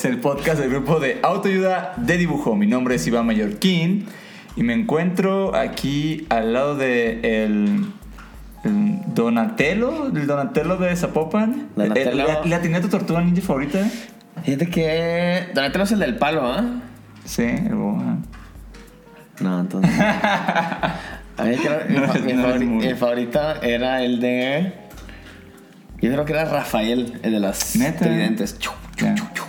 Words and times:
Es 0.00 0.04
el 0.06 0.18
podcast 0.18 0.58
del 0.60 0.70
grupo 0.70 0.98
de 1.00 1.20
autoayuda 1.22 1.92
de 1.96 2.16
dibujo. 2.16 2.56
Mi 2.56 2.66
nombre 2.66 2.94
es 2.94 3.06
Iván 3.06 3.26
Mallorquín 3.26 4.06
y 4.56 4.62
me 4.62 4.72
encuentro 4.72 5.54
aquí 5.54 6.26
al 6.30 6.52
lado 6.54 6.76
de 6.76 7.44
el, 7.44 7.84
el 8.64 8.98
Donatello, 9.14 10.06
el 10.06 10.26
Donatello 10.26 10.76
de 10.76 10.96
Zapopan. 10.96 11.68
Donatello. 11.76 12.28
Eh, 12.28 12.38
¿Le 12.46 12.54
atiné 12.54 12.78
a 12.78 12.80
tu 12.80 12.88
tortuga 12.88 13.20
ninja 13.20 13.42
favorita? 13.42 13.78
Fíjate 14.42 14.68
que. 14.70 15.48
Donatello 15.54 15.84
es 15.84 15.92
el 15.92 15.98
del 15.98 16.16
palo, 16.16 16.46
¿ah? 16.50 16.64
Sí, 17.24 17.42
el 17.42 17.74
Boba. 17.74 18.16
No, 19.40 19.60
entonces. 19.60 19.90
A 21.36 21.44
mí 21.44 21.56
creo 21.56 21.80
mi, 21.88 21.94
No, 21.96 22.06
fa- 22.06 22.18
mi 22.18 22.32
no 22.34 22.46
es 22.48 22.54
favori- 22.54 22.66
muy- 22.66 22.86
mi 22.86 22.94
favorita 22.94 23.58
era 23.62 24.02
el 24.02 24.20
de. 24.20 24.72
Yo 26.00 26.10
creo 26.12 26.24
que 26.24 26.32
era 26.32 26.44
Rafael, 26.46 27.18
el 27.22 27.32
de 27.32 27.40
las 27.40 27.76
¿Neta? 27.76 28.00
tridentes. 28.06 28.58
Chu, 28.58 28.70
chu, 28.96 29.04
Ya. 29.06 29.14
chu, 29.14 29.24
chu. 29.34 29.39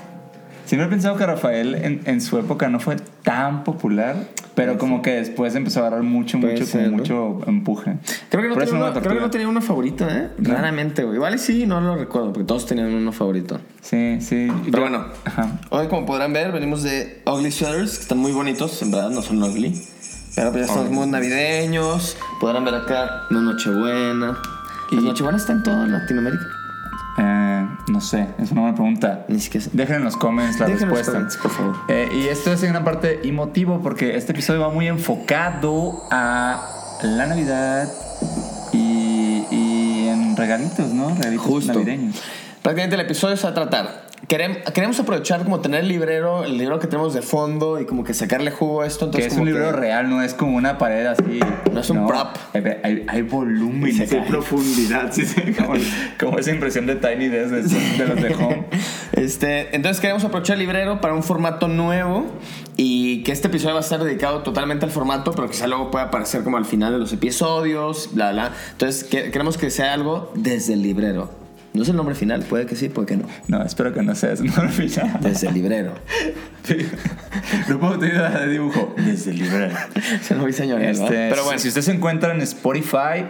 Siempre 0.72 0.88
he 0.88 0.89
pensado 0.89 1.17
que 1.17 1.25
Rafael 1.25 1.75
en, 1.75 2.00
en 2.05 2.22
su 2.22 2.39
época 2.39 2.69
no 2.69 2.80
fue 2.80 2.95
tan 3.23 3.66
popular, 3.66 4.16
pero 4.55 4.78
como 4.78 5.02
que 5.02 5.11
después 5.16 5.53
empezó 5.53 5.81
a 5.81 5.88
agarrar 5.88 6.03
mucho, 6.03 6.39
Puede 6.39 6.53
mucho, 6.53 6.66
ser, 6.66 6.86
como 6.86 6.91
¿no? 6.91 6.97
mucho 7.00 7.41
empuje. 7.45 7.97
Creo 8.30 8.41
que, 8.41 8.47
no 8.47 8.53
Por 8.53 8.63
eso 8.63 8.72
tenía 8.72 8.86
no 8.86 8.91
una, 8.94 9.02
creo 9.02 9.16
que 9.16 9.19
no 9.19 9.30
tenía 9.30 9.47
uno 9.50 9.61
favorito, 9.61 10.08
¿eh? 10.09 10.30
No. 10.38 10.53
Raramente, 10.53 11.03
güey. 11.03 11.17
Igual 11.17 11.36
y 11.36 11.39
sí, 11.39 11.66
no 11.66 11.81
lo 11.81 11.97
recuerdo, 11.97 12.31
porque 12.31 12.47
todos 12.47 12.66
tenían 12.66 12.88
uno 12.94 13.11
favorito. 13.11 13.59
Sí, 13.81 14.19
sí. 14.22 14.47
Pero 14.72 14.83
bueno, 14.83 15.08
Ajá. 15.25 15.59
hoy 15.72 15.89
como 15.89 16.05
podrán 16.05 16.31
ver, 16.31 16.53
venimos 16.53 16.83
de 16.83 17.22
Ugly 17.25 17.52
Sweaters, 17.52 17.97
que 17.97 18.03
están 18.03 18.19
muy 18.19 18.31
bonitos, 18.31 18.81
en 18.81 18.91
verdad 18.91 19.09
no 19.09 19.22
son 19.22 19.44
ugly. 19.44 19.73
Pero 20.38 20.53
pues 20.53 20.67
ya 20.67 20.73
estamos 20.73 20.89
muy 20.89 21.08
navideños. 21.08 22.16
Podrán 22.39 22.63
ver 22.63 22.75
acá 22.75 23.23
una 23.30 23.41
Nochebuena. 23.41 24.38
¿Las 24.91 25.03
Nochebuenas 25.03 25.41
están 25.41 25.58
en 25.58 25.63
toda 25.63 25.85
Latinoamérica? 25.88 26.61
No 28.02 28.07
sé, 28.07 28.25
es 28.39 28.52
una 28.52 28.61
buena 28.61 28.75
pregunta. 28.75 29.25
Ni 29.27 29.39
siquiera 29.39 29.63
sé. 29.66 29.69
Dejen 29.73 29.97
en 29.97 30.03
los 30.05 30.17
comments 30.17 30.59
la 30.59 30.66
Dejen 30.66 30.81
en 30.83 30.89
los 30.89 30.97
respuesta. 30.97 31.11
comments, 31.13 31.38
por 31.38 31.52
favor. 31.52 31.75
Eh, 31.88 32.09
y 32.16 32.27
esto 32.30 32.52
es 32.52 32.63
en 32.63 32.71
una 32.71 32.83
parte 32.83 33.19
emotivo 33.27 33.80
porque 33.83 34.17
este 34.17 34.31
episodio 34.31 34.59
va 34.61 34.69
muy 34.69 34.88
enfocado 34.88 36.02
a 36.09 36.97
la 37.03 37.27
Navidad 37.27 37.88
y, 38.73 39.45
y 39.52 40.07
en 40.09 40.35
regalitos, 40.35 40.88
¿no? 40.94 41.09
Regalitos 41.16 41.45
Justo. 41.45 41.73
navideños. 41.73 42.16
Prácticamente 42.63 42.95
el 42.95 43.02
episodio 43.02 43.38
se 43.38 43.44
va 43.44 43.49
a 43.49 43.53
tratar. 43.53 44.11
Querem- 44.27 44.64
queremos 44.73 45.00
aprovechar 45.00 45.44
como 45.44 45.59
tener 45.59 45.81
el 45.81 45.88
librero, 45.89 46.44
el 46.45 46.58
libro 46.58 46.80
que 46.80 46.88
tenemos 46.88 47.14
de 47.14 47.22
fondo 47.22 47.80
y 47.81 47.86
como 47.86 48.03
que 48.03 48.14
sacarle 48.14 48.52
jugo 48.52 48.81
a 48.81 48.88
esto. 48.88 49.11
Que 49.11 49.17
Entonces 49.17 49.33
es 49.33 49.39
un 49.39 49.45
libro 49.45 49.66
que- 49.72 49.78
real, 49.78 50.09
no 50.09 50.22
es 50.22 50.33
como 50.33 50.55
una 50.55 50.78
pared 50.78 51.05
así. 51.08 51.39
No 51.73 51.80
es 51.81 51.89
un 51.89 52.08
prop. 52.08 52.28
Hay, 52.53 52.63
hay, 52.83 53.05
hay 53.08 53.22
volumen, 53.23 53.94
hay 54.00 54.08
profundidad, 54.30 55.11
sí, 55.11 55.25
sí, 55.25 55.41
como, 55.58 55.73
como 56.19 56.39
esa 56.39 56.52
impresión 56.52 56.86
de 56.86 56.95
Tiny 56.95 57.28
Desk 57.28 57.52
de, 57.52 57.97
de 57.97 58.08
los 58.08 58.22
de 58.22 58.36
Home. 58.36 58.66
Este, 59.13 59.75
entonces 59.75 60.00
queremos 60.00 60.23
aprovechar 60.23 60.53
el 60.53 60.59
librero 60.62 61.01
para 61.01 61.13
un 61.13 61.23
formato 61.23 61.67
nuevo 61.67 62.25
y 62.78 63.23
que 63.23 63.31
este 63.34 63.47
episodio 63.50 63.73
va 63.73 63.81
a 63.81 63.84
estar 63.84 64.01
dedicado 64.03 64.44
totalmente 64.44 64.85
al 64.85 64.91
formato, 64.91 65.31
pero 65.34 65.50
quizá 65.50 65.67
luego 65.67 65.91
pueda 65.91 66.06
aparecer 66.06 66.44
como 66.44 66.57
al 66.57 66.66
final 66.66 66.94
de 66.94 67.00
los 67.00 67.12
episodios, 67.12 68.09
bla, 68.13 68.31
bla. 68.31 68.51
Entonces 68.72 69.03
que- 69.03 69.31
queremos 69.31 69.57
que 69.57 69.69
sea 69.69 69.94
algo 69.94 70.31
desde 70.35 70.73
el 70.73 70.84
librero. 70.84 71.41
No 71.74 71.84
es 71.84 71.90
el 71.90 71.96
nombre 71.96 72.16
final, 72.16 72.42
puede 72.44 72.66
que 72.66 72.76
sí, 72.76 72.90
puede 72.90 73.08
que 73.08 73.18
no. 73.18 73.26
No, 73.48 73.64
espero 73.64 73.94
que 73.94 74.02
no 74.04 74.14
sea 74.14 74.34
eso, 74.34 74.44
no 74.44 74.64
lo 74.64 74.70
ficha. 74.70 75.18
Desde 75.22 75.48
el 75.48 75.54
librero. 75.54 75.94
Grupo 77.68 77.98
de 77.98 78.09
de 78.09 78.48
dibujo. 78.50 78.94
Desde 78.98 79.32
el 79.32 79.40
librero. 79.40 79.76
Se 80.22 80.36
lo 80.36 80.46
vi 80.46 80.54
señor. 80.54 80.82
Este, 80.82 81.30
Pero 81.30 81.44
bueno, 81.46 81.59
si 81.59 81.70
usted 81.70 81.82
se 81.82 81.92
encuentra 81.92 82.34
en 82.34 82.42
Spotify, 82.42 83.26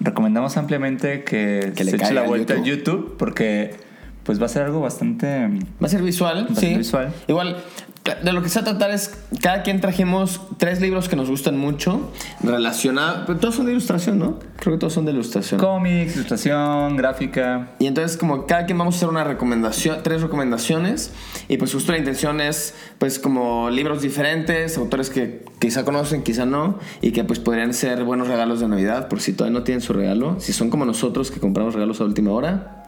recomendamos 0.00 0.56
ampliamente 0.56 1.22
que, 1.24 1.72
Que 1.74 1.84
le 1.84 1.90
se 1.90 1.96
eche 1.96 2.14
la 2.14 2.22
al 2.22 2.28
vuelta 2.28 2.54
YouTube. 2.54 2.64
a 2.64 2.76
YouTube 2.76 3.16
porque 3.18 3.76
pues 4.24 4.40
va 4.40 4.46
a 4.46 4.48
ser 4.48 4.62
algo 4.62 4.80
bastante 4.80 5.48
Va 5.82 5.86
a 5.86 5.88
ser 5.88 6.02
visual, 6.02 6.46
sí. 6.50 6.54
ser 6.60 6.78
visual. 6.78 7.12
Igual, 7.28 7.56
de 8.04 8.32
lo 8.32 8.42
que 8.42 8.48
se 8.48 8.60
va 8.60 8.62
a 8.62 8.64
tratar 8.70 8.90
es, 8.90 9.14
cada 9.40 9.62
quien 9.62 9.80
trajimos 9.80 10.40
tres 10.58 10.80
libros 10.80 11.08
que 11.08 11.14
nos 11.14 11.30
gustan 11.30 11.56
mucho, 11.56 12.10
relacionados, 12.42 13.22
pero 13.26 13.38
todos 13.38 13.54
son 13.54 13.66
de 13.66 13.72
ilustración, 13.72 14.18
¿no? 14.18 14.40
Creo 14.56 14.74
que 14.74 14.80
todos 14.80 14.92
son 14.92 15.04
de 15.04 15.12
ilustración. 15.12 15.60
cómics, 15.60 16.16
ilustración, 16.16 16.96
gráfica. 16.96 17.70
Y 17.78 17.86
entonces 17.86 18.16
como 18.16 18.46
cada 18.46 18.66
quien 18.66 18.78
vamos 18.78 18.94
a 18.94 18.96
hacer 18.96 19.08
una 19.08 19.22
recomendación, 19.22 19.98
tres 20.02 20.20
recomendaciones 20.20 21.12
y 21.46 21.58
pues 21.58 21.72
justo 21.72 21.92
la 21.92 21.98
intención 21.98 22.40
es 22.40 22.74
pues 22.98 23.20
como 23.20 23.70
libros 23.70 24.02
diferentes, 24.02 24.78
autores 24.78 25.08
que 25.08 25.44
quizá 25.60 25.84
conocen, 25.84 26.24
quizá 26.24 26.44
no 26.44 26.80
y 27.02 27.12
que 27.12 27.22
pues 27.22 27.38
podrían 27.38 27.72
ser 27.72 28.02
buenos 28.02 28.26
regalos 28.26 28.58
de 28.58 28.66
Navidad 28.66 29.06
por 29.06 29.20
si 29.20 29.32
todavía 29.32 29.60
no 29.60 29.64
tienen 29.64 29.80
su 29.80 29.92
regalo, 29.92 30.40
si 30.40 30.52
son 30.52 30.70
como 30.70 30.84
nosotros 30.84 31.30
que 31.30 31.38
compramos 31.38 31.74
regalos 31.74 32.00
a 32.00 32.04
última 32.04 32.32
hora, 32.32 32.84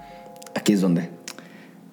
aquí 0.56 0.72
es 0.72 0.80
donde. 0.80 1.10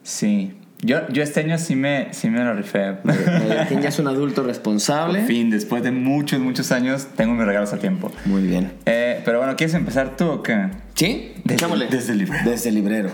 Sí. 0.02 0.58
Yo, 0.84 1.08
yo 1.09 1.22
este 1.22 1.42
año 1.42 1.58
sí 1.59 1.75
me, 1.75 2.08
sí 2.12 2.30
me 2.30 2.44
lo 2.44 2.53
rifé. 2.53 2.96
Ya 3.06 3.90
es 3.90 4.00
un 4.00 4.08
adulto 4.08 4.42
responsable. 4.44 5.19
Por 5.19 5.28
fin, 5.28 5.50
después 5.52 5.84
de 5.84 5.92
muchos, 5.92 6.40
muchos 6.40 6.72
años, 6.72 7.08
tengo 7.16 7.34
mis 7.34 7.46
regalos 7.46 7.72
a 7.74 7.78
tiempo. 7.78 8.12
Muy 8.25 8.42
bien. 8.44 8.72
Eh, 8.86 9.22
pero 9.24 9.38
bueno, 9.38 9.56
¿quieres 9.56 9.75
empezar 9.75 10.16
tú 10.18 10.25
o 10.28 10.44
qué? 10.44 10.69
¿Sí? 10.96 11.34
Desde- 11.44 11.88
desde 11.90 12.14
el 12.14 12.18
librero. 12.19 12.50
Desde 12.50 12.69
el 12.69 12.75
librero. 12.75 13.09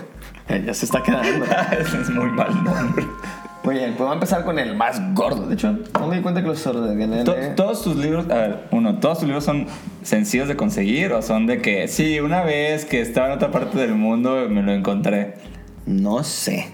Eh, 0.48 0.62
ya 0.66 0.72
se 0.72 0.86
está 0.86 1.02
quedando. 1.02 1.44
Es 2.00 2.08
muy 2.10 2.30
mal 2.30 2.64
nombre. 2.64 3.04
Muy 3.64 3.74
bien, 3.74 3.88
pues 3.90 3.98
vamos 3.98 4.12
a 4.12 4.14
empezar 4.14 4.44
con 4.44 4.58
el 4.58 4.74
más 4.74 4.98
gordo. 5.14 5.46
De 5.46 5.52
hecho, 5.54 5.76
no 6.00 6.06
me 6.08 6.16
di 6.16 6.22
cuenta 6.22 6.40
que 6.40 6.46
los 6.48 6.66
ordené. 6.66 7.24
To- 7.24 7.34
Todos 7.54 7.82
tus 7.84 7.96
libros, 7.96 8.24
a 8.30 8.34
ver, 8.36 8.60
uno, 8.70 8.98
¿todos 8.98 9.18
tus 9.18 9.26
libros 9.26 9.44
son 9.44 9.66
sencillos 10.02 10.48
de 10.48 10.56
conseguir 10.56 11.12
o 11.12 11.20
son 11.20 11.46
de 11.46 11.60
que, 11.60 11.86
sí, 11.88 12.18
una 12.20 12.42
vez 12.44 12.86
que 12.86 13.02
estaba 13.02 13.26
en 13.26 13.32
otra 13.34 13.50
parte 13.50 13.76
del 13.76 13.94
mundo 13.94 14.46
me 14.48 14.62
lo 14.62 14.72
encontré? 14.72 15.34
No 15.84 16.24
sé. 16.24 16.68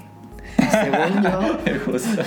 Según 0.57 1.23
yo. 1.23 1.59
Justo. 1.93 2.23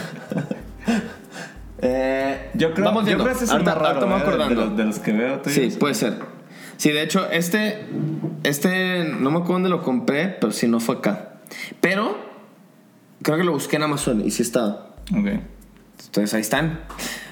Eh, 1.80 2.50
Yo 2.56 2.74
creo, 2.74 2.86
vamos 2.86 3.04
yo 3.04 3.08
viendo. 3.08 3.24
creo 3.26 3.38
que 3.38 3.44
es 3.44 3.52
el 3.52 3.64
más 3.64 3.76
raro 3.78 3.86
ahorita 3.88 4.06
me 4.08 4.12
voy 4.14 4.22
¿eh? 4.22 4.24
de, 4.24 4.28
acordando. 4.30 4.66
los, 4.66 4.78
de 4.78 4.84
los 4.86 5.00
que 5.00 5.12
veo. 5.12 5.42
Sí, 5.46 5.76
puede 5.80 5.94
ser. 5.94 6.18
Sí, 6.78 6.92
de 6.92 7.04
hecho, 7.04 7.30
este, 7.32 7.86
este, 8.44 9.04
no 9.20 9.30
me 9.32 9.38
acuerdo 9.38 9.54
dónde 9.54 9.70
lo 9.70 9.82
compré, 9.84 10.28
pero 10.30 10.52
sí 10.52 10.68
no 10.68 10.80
fue 10.80 10.96
acá. 10.98 11.34
Pero 11.82 12.18
creo 13.22 13.38
que 13.38 13.44
lo 13.44 13.52
busqué 13.52 13.76
en 13.78 13.84
Amazon 13.84 14.26
y 14.26 14.32
sí 14.32 14.42
estaba. 14.44 14.96
Ok. 15.12 15.28
Entonces 16.06 16.34
ahí 16.34 16.42
están. 16.42 16.82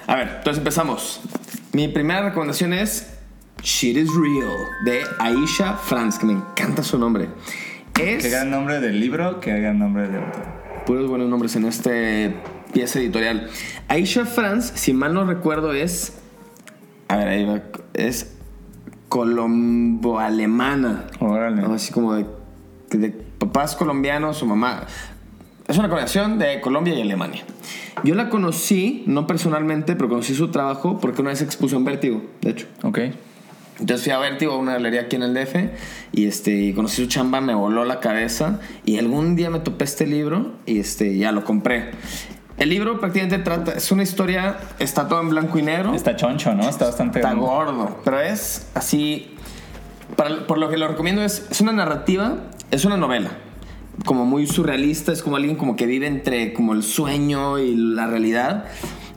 A 0.06 0.16
ver, 0.16 0.28
entonces 0.38 0.58
empezamos. 0.58 1.20
Mi 1.72 1.88
primera 1.88 2.22
recomendación 2.22 2.72
es 2.72 3.14
Shit 3.62 3.96
is 3.96 4.08
Real 4.14 4.56
de 4.84 5.02
Aisha 5.18 5.74
Franz, 5.74 6.18
que 6.18 6.26
me 6.26 6.32
encanta 6.34 6.82
su 6.82 6.98
nombre. 6.98 7.28
Es 8.00 8.22
Qué 8.24 8.30
gran 8.30 8.50
nombre 8.50 8.80
del 8.80 9.00
libro, 9.00 9.40
qué 9.40 9.58
gran 9.60 9.78
nombre 9.78 10.08
de 10.08 10.18
autor. 10.18 10.65
Puros 10.86 11.08
buenos 11.08 11.28
nombres 11.28 11.56
en 11.56 11.66
este 11.66 12.34
pieza 12.72 13.00
editorial. 13.00 13.50
Aisha 13.88 14.24
Franz, 14.24 14.72
si 14.74 14.92
mal 14.92 15.12
no 15.12 15.26
recuerdo, 15.26 15.72
es. 15.72 16.18
A 17.08 17.16
ver, 17.16 17.28
ahí 17.28 17.44
va. 17.44 17.62
Es 17.92 18.36
colombo-alemana. 19.08 21.06
Órale. 21.20 21.62
¿no? 21.62 21.74
Así 21.74 21.92
como 21.92 22.14
de, 22.14 22.26
de 22.90 23.10
papás 23.10 23.76
colombianos, 23.76 24.38
su 24.38 24.46
mamá. 24.46 24.84
Es 25.68 25.78
una 25.78 25.88
combinación 25.88 26.38
de 26.38 26.60
Colombia 26.60 26.94
y 26.94 27.02
Alemania. 27.02 27.44
Yo 28.04 28.14
la 28.14 28.28
conocí, 28.28 29.02
no 29.06 29.26
personalmente, 29.26 29.96
pero 29.96 30.08
conocí 30.08 30.34
su 30.34 30.48
trabajo 30.48 30.98
porque 31.00 31.22
una 31.22 31.30
vez 31.30 31.42
expuso 31.42 31.76
en 31.76 31.84
Vértigo, 31.84 32.22
de 32.40 32.50
hecho. 32.50 32.66
Ok. 32.82 32.98
Entonces 33.78 34.04
fui 34.04 34.12
a 34.12 34.18
Vértigo, 34.18 34.52
a 34.54 34.56
una 34.58 34.72
galería 34.72 35.02
aquí 35.02 35.16
en 35.16 35.22
el 35.22 35.34
DF, 35.34 35.54
y, 36.12 36.26
este, 36.26 36.72
conocí 36.74 37.02
su 37.02 37.08
chamba, 37.08 37.40
me 37.40 37.54
voló 37.54 37.84
la 37.84 38.00
cabeza, 38.00 38.60
y 38.84 38.98
algún 38.98 39.36
día 39.36 39.50
me 39.50 39.60
topé 39.60 39.84
este 39.84 40.06
libro, 40.06 40.52
y 40.64 40.78
este, 40.78 41.16
ya 41.18 41.30
lo 41.32 41.44
compré. 41.44 41.90
El 42.56 42.70
libro 42.70 42.98
prácticamente 42.98 43.38
trata, 43.44 43.72
es 43.72 43.92
una 43.92 44.02
historia, 44.02 44.56
está 44.78 45.08
todo 45.08 45.20
en 45.20 45.28
blanco 45.28 45.58
y 45.58 45.62
negro. 45.62 45.94
Está 45.94 46.16
choncho, 46.16 46.54
¿no? 46.54 46.66
Está 46.66 46.86
bastante 46.86 47.18
Está 47.18 47.34
gordo, 47.34 48.00
pero 48.02 48.20
es 48.20 48.68
así. 48.74 49.32
para- 50.16 50.46
por 50.46 50.56
lo 50.56 50.70
que 50.70 50.78
lo 50.78 50.88
recomiendo 50.88 51.22
es, 51.22 51.46
es 51.50 51.60
una 51.60 51.72
narrativa, 51.72 52.36
es 52.70 52.84
una 52.86 52.96
novela. 52.96 53.30
Como 54.06 54.24
muy 54.24 54.46
surrealista, 54.46 55.12
es 55.12 55.22
como 55.22 55.36
alguien 55.36 55.56
como 55.56 55.74
que 55.76 55.84
vive 55.84 56.06
entre 56.06 56.52
como 56.54 56.72
el 56.72 56.82
sueño 56.82 57.58
y 57.58 57.74
la 57.76 58.06
realidad. 58.06 58.64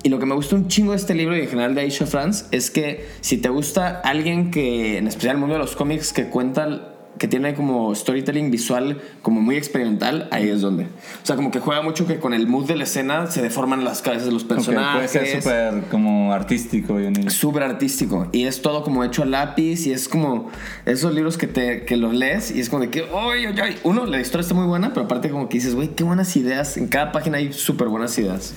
Y 0.03 0.09
lo 0.09 0.19
que 0.19 0.25
me 0.25 0.35
gusta 0.35 0.55
un 0.55 0.67
chingo 0.67 0.91
de 0.91 0.97
este 0.97 1.13
libro 1.13 1.35
y 1.35 1.41
en 1.41 1.47
general 1.47 1.75
de 1.75 1.81
Aisha 1.81 2.05
Franz 2.05 2.47
es 2.51 2.71
que 2.71 3.07
si 3.21 3.37
te 3.37 3.49
gusta 3.49 3.99
alguien 4.01 4.51
que, 4.51 4.97
en 4.97 5.07
especial 5.07 5.35
el 5.35 5.39
mundo 5.39 5.55
de 5.55 5.59
los 5.59 5.75
cómics, 5.75 6.13
que 6.13 6.25
cuenta 6.29 6.95
que 7.19 7.27
tiene 7.27 7.53
como 7.53 7.93
storytelling 7.93 8.49
visual 8.49 9.01
como 9.21 9.41
muy 9.41 9.57
experimental, 9.57 10.27
ahí 10.31 10.49
es 10.49 10.61
donde. 10.61 10.85
O 10.85 11.25
sea, 11.25 11.35
como 11.35 11.51
que 11.51 11.59
juega 11.59 11.81
mucho 11.81 12.07
que 12.07 12.17
con 12.17 12.33
el 12.33 12.47
mood 12.47 12.65
de 12.65 12.77
la 12.77 12.85
escena 12.85 13.27
se 13.27 13.41
deforman 13.41 13.83
las 13.83 14.01
cabezas 14.01 14.25
de 14.25 14.31
los 14.31 14.45
personajes. 14.45 15.11
puede 15.11 15.25
ser 15.25 15.41
súper 15.41 15.83
como 15.91 16.33
artístico. 16.33 16.97
súper 17.27 17.63
artístico 17.63 18.27
y 18.31 18.45
es 18.45 18.61
todo 18.61 18.83
como 18.83 19.03
hecho 19.03 19.23
a 19.23 19.25
lápiz 19.25 19.85
y 19.85 19.91
es 19.91 20.07
como 20.07 20.49
esos 20.85 21.13
libros 21.13 21.37
que 21.37 21.47
te 21.47 21.83
que 21.83 21.97
los 21.97 22.13
lees 22.13 22.51
y 22.51 22.61
es 22.61 22.69
como 22.69 22.83
de 22.83 22.89
que 22.89 23.01
¡ay, 23.13 23.45
ay, 23.45 23.55
ay! 23.61 23.75
uno 23.83 24.05
la 24.05 24.21
historia 24.21 24.41
está 24.41 24.53
muy 24.53 24.65
buena 24.65 24.93
pero 24.93 25.05
aparte 25.05 25.29
como 25.29 25.49
que 25.49 25.57
dices 25.57 25.75
güey 25.75 25.89
qué 25.89 26.03
buenas 26.03 26.35
ideas 26.37 26.77
en 26.77 26.87
cada 26.87 27.11
página 27.11 27.37
hay 27.37 27.51
súper 27.51 27.89
buenas 27.89 28.17
ideas 28.17 28.53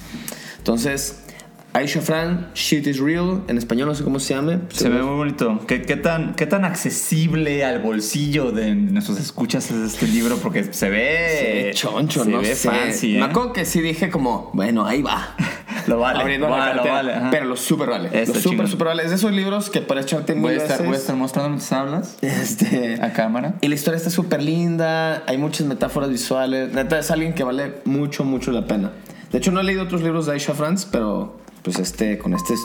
entonces 0.58 1.21
Aisha 1.74 2.02
Fran 2.02 2.50
Shit 2.54 2.86
is 2.86 2.98
Real 3.00 3.42
en 3.48 3.56
español 3.56 3.88
no 3.88 3.94
sé 3.94 4.04
cómo 4.04 4.20
se 4.20 4.34
llame 4.34 4.58
Se 4.68 4.90
ve 4.90 5.02
muy 5.02 5.16
bonito. 5.16 5.60
¿Qué, 5.66 5.82
qué 5.82 5.96
tan, 5.96 6.34
¿Qué 6.34 6.46
tan 6.46 6.66
accesible 6.66 7.64
al 7.64 7.80
bolsillo 7.80 8.52
de 8.52 8.74
nuestros 8.74 9.18
escuchas 9.18 9.70
es 9.70 9.94
este 9.94 10.06
libro? 10.06 10.36
Porque 10.36 10.64
se 10.72 10.90
ve. 10.90 11.28
Se 11.38 11.44
ve 11.64 11.70
choncho, 11.72 12.24
se 12.24 12.30
¿no? 12.30 12.40
ve 12.40 12.54
sé. 12.54 12.68
fancy. 12.68 13.12
Me 13.14 13.18
¿eh? 13.20 13.22
acuerdo 13.22 13.54
que 13.54 13.64
sí 13.64 13.80
dije 13.80 14.10
como, 14.10 14.50
bueno, 14.52 14.84
ahí 14.86 15.00
va. 15.02 15.34
Lo 15.86 15.98
vale. 15.98 16.38
La 16.38 16.48
vale, 16.48 16.74
lo 16.76 16.84
vale. 16.84 17.12
Pero 17.32 17.46
lo 17.46 17.56
súper 17.56 17.88
vale. 17.90 18.08
Está 18.12 18.34
lo 18.34 18.40
súper, 18.40 18.68
súper 18.68 18.86
vale. 18.86 19.02
Es 19.02 19.10
de 19.10 19.16
esos 19.16 19.32
libros 19.32 19.68
que 19.68 19.80
para 19.80 20.00
echarte 20.02 20.34
Voy 20.34 20.54
a, 20.54 20.56
estar, 20.58 20.70
veces. 20.78 20.86
voy 20.86 20.94
a 20.94 20.98
estar 20.98 21.16
mostrando 21.16 21.48
mientras 21.48 21.72
hablas 21.72 22.18
Este, 22.20 23.00
a 23.02 23.12
cámara. 23.12 23.54
Y 23.62 23.66
la 23.66 23.74
historia 23.74 23.96
está 23.96 24.08
súper 24.08 24.42
linda, 24.44 25.24
hay 25.26 25.38
muchas 25.38 25.66
metáforas 25.66 26.08
visuales. 26.10 26.72
Neta, 26.72 27.00
es 27.00 27.10
alguien 27.10 27.34
que 27.34 27.42
vale 27.42 27.80
mucho, 27.84 28.22
mucho 28.22 28.52
la 28.52 28.64
pena. 28.64 28.92
De 29.32 29.38
hecho, 29.38 29.50
no 29.50 29.58
he 29.58 29.64
leído 29.64 29.82
otros 29.82 30.02
libros 30.02 30.26
de 30.26 30.34
Aisha 30.34 30.54
Franz, 30.54 30.84
pero 30.84 31.41
pues 31.62 31.78
este, 31.78 32.18
con 32.18 32.34
este 32.34 32.54
es- 32.54 32.60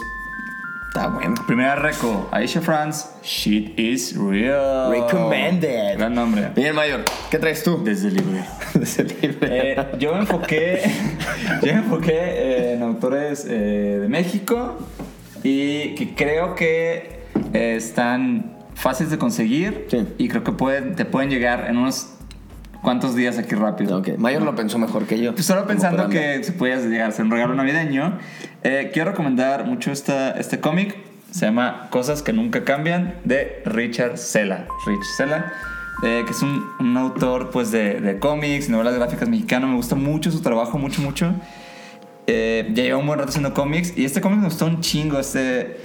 está 0.88 1.08
bueno. 1.08 1.36
Primera 1.46 1.76
reco, 1.76 2.28
Aisha 2.32 2.62
France, 2.62 3.08
Shit 3.24 3.78
is 3.80 4.16
real. 4.18 4.90
Recommended. 4.92 5.98
Gran 5.98 6.16
nombre. 6.16 6.50
Miguel 6.56 6.74
Mayor, 6.74 7.04
¿qué 7.30 7.38
traes 7.38 7.64
tú? 7.64 7.84
Desde 7.84 8.08
el 8.10 8.16
libro. 8.16 8.38
de 8.74 8.84
ese 8.84 9.04
libro? 9.04 9.38
Eh, 9.50 9.88
yo 10.00 10.14
me 10.14 10.22
enfoqué, 10.22 10.82
yo 11.64 11.74
me 11.74 11.80
enfoqué 11.80 12.14
eh, 12.14 12.74
en 12.74 12.84
autores 12.84 13.46
eh, 13.48 14.00
de 14.02 14.08
México 14.08 14.78
y 15.44 15.94
que 15.96 16.16
creo 16.16 16.56
que 16.56 17.22
eh, 17.54 17.76
están 17.78 18.58
fáciles 18.74 19.12
de 19.12 19.18
conseguir 19.18 19.88
Sí. 19.90 20.08
y 20.18 20.28
creo 20.30 20.44
que 20.44 20.52
pueden, 20.52 20.96
te 20.96 21.06
pueden 21.06 21.30
llegar 21.30 21.66
en 21.70 21.78
unos 21.78 22.14
cuantos 22.88 23.16
días 23.16 23.38
aquí 23.38 23.54
rápido. 23.54 23.98
ok, 23.98 24.18
Mayor 24.18 24.44
lo 24.44 24.56
pensó 24.56 24.78
mejor 24.78 25.08
que 25.08 25.20
yo. 25.20 25.34
Pues 25.34 25.46
solo 25.46 25.68
pensando 25.68 26.08
que 26.08 26.42
se 26.42 26.54
puede 26.54 26.88
llegar 26.88 27.10
a 27.10 27.12
ser 27.12 27.26
un 27.26 27.32
regalo 27.32 27.54
navideño, 27.54 28.18
eh, 28.64 28.92
quiero 28.94 29.12
recomendar 29.12 29.66
mucho 29.66 29.92
esta, 29.92 30.32
este 30.32 30.62
cómic. 30.62 30.96
Se 31.30 31.48
llama 31.48 31.90
Cosas 31.90 32.22
que 32.22 32.32
nunca 32.32 32.64
cambian 32.64 33.16
de 33.26 33.62
Richard 33.66 34.18
Sela. 34.18 34.68
Rich 34.86 35.04
Sela, 35.18 35.52
eh, 36.02 36.24
que 36.26 36.32
es 36.32 36.42
un, 36.42 36.66
un 36.80 36.96
autor 36.96 37.50
pues, 37.50 37.72
de, 37.72 38.00
de 38.00 38.20
cómics, 38.20 38.70
novelas 38.70 38.96
gráficas 38.96 39.28
mexicano. 39.28 39.68
Me 39.68 39.76
gusta 39.76 39.96
mucho 39.96 40.32
su 40.32 40.40
trabajo, 40.42 40.78
mucho, 40.78 41.02
mucho. 41.02 41.36
Eh, 42.26 42.72
ya 42.74 42.84
lleva 42.84 43.00
un 43.00 43.06
buen 43.06 43.20
rato 43.20 43.32
haciendo 43.32 43.54
cómics 43.54 43.98
y 43.98 44.06
este 44.06 44.22
cómic 44.22 44.40
me 44.40 44.46
gustó 44.46 44.66
un 44.66 44.80
chingo. 44.80 45.20
Este, 45.20 45.76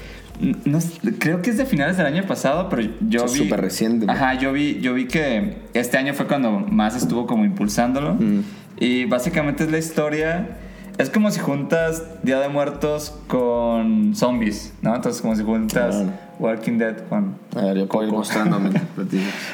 no 0.40 0.78
es- 0.78 0.98
creo 1.18 1.42
que 1.42 1.50
es 1.50 1.56
de 1.58 1.66
finales 1.66 1.96
del 1.96 2.06
año 2.06 2.24
pasado, 2.26 2.68
pero 2.68 2.82
yo 3.08 3.26
sea, 3.28 3.38
vi. 3.38 3.44
súper 3.44 3.60
reciente. 3.60 4.06
Ajá, 4.08 4.34
yo 4.34 4.52
vi, 4.52 4.80
yo 4.80 4.94
vi 4.94 5.06
que 5.06 5.58
este 5.74 5.98
año 5.98 6.14
fue 6.14 6.26
cuando 6.26 6.50
más 6.50 6.96
estuvo 6.96 7.26
como 7.26 7.44
impulsándolo. 7.44 8.14
Mm. 8.14 8.40
Y 8.78 9.04
básicamente 9.04 9.64
es 9.64 9.70
la 9.70 9.78
historia. 9.78 10.56
Es 10.98 11.08
como 11.08 11.30
si 11.30 11.40
juntas 11.40 12.02
Día 12.22 12.38
de 12.40 12.48
Muertos 12.48 13.14
con 13.28 14.14
zombies, 14.14 14.74
¿no? 14.82 14.94
Entonces, 14.94 15.22
como 15.22 15.34
si 15.36 15.42
juntas. 15.42 16.02
Walking 16.38 16.76
Dead 16.78 16.96
con. 17.08 17.36
A 17.56 17.62
ver, 17.66 17.78
yo 17.78 17.88
puedo 17.88 18.06
ir 18.08 18.12
mostrándome. 18.12 18.70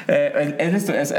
Eh, 0.08 0.56
es 0.58 0.74
esto, 0.74 0.94
es, 0.94 1.10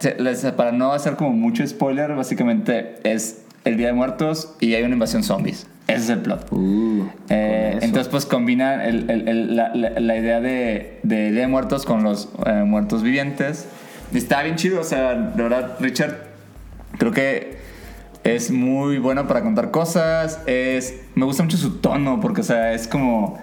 se- 0.00 0.20
les- 0.20 0.44
para 0.52 0.72
no 0.72 0.92
hacer 0.92 1.16
como 1.16 1.30
mucho 1.30 1.66
spoiler, 1.66 2.14
básicamente 2.14 2.96
es 3.04 3.42
el 3.64 3.76
Día 3.76 3.88
de 3.88 3.92
Muertos 3.94 4.54
y 4.60 4.74
hay 4.74 4.82
una 4.82 4.94
invasión 4.94 5.22
zombies. 5.22 5.66
Ese 5.94 6.04
es 6.04 6.10
el 6.10 6.18
plot. 6.20 6.46
Uh, 6.52 7.04
Eh, 7.28 7.78
entonces, 7.82 8.08
pues 8.08 8.26
combina 8.26 8.84
el- 8.84 9.10
el- 9.10 9.28
el- 9.28 9.56
la, 9.56 10.16
idea 10.16 10.40
de, 10.40 10.98
de 11.02 11.46
Muertos 11.46 11.84
con 11.86 12.02
los 12.02 12.28
eh, 12.46 12.64
muertos 12.66 13.02
vivientes. 13.02 13.66
Y 14.12 14.18
está 14.18 14.42
bien 14.42 14.56
chido, 14.56 14.80
o 14.80 14.84
sea, 14.84 15.14
de 15.14 15.42
verdad, 15.42 15.76
Richard, 15.80 16.16
creo 16.98 17.12
que 17.12 17.58
es 18.24 18.50
muy 18.50 18.98
bueno 18.98 19.26
para 19.28 19.42
contar 19.42 19.70
cosas. 19.70 20.40
Es, 20.46 21.00
me 21.14 21.24
gusta 21.24 21.42
mucho 21.42 21.56
su 21.56 21.76
tono, 21.78 22.20
porque, 22.20 22.40
o 22.40 22.44
sea, 22.44 22.72
es 22.72 22.86
como. 22.88 23.38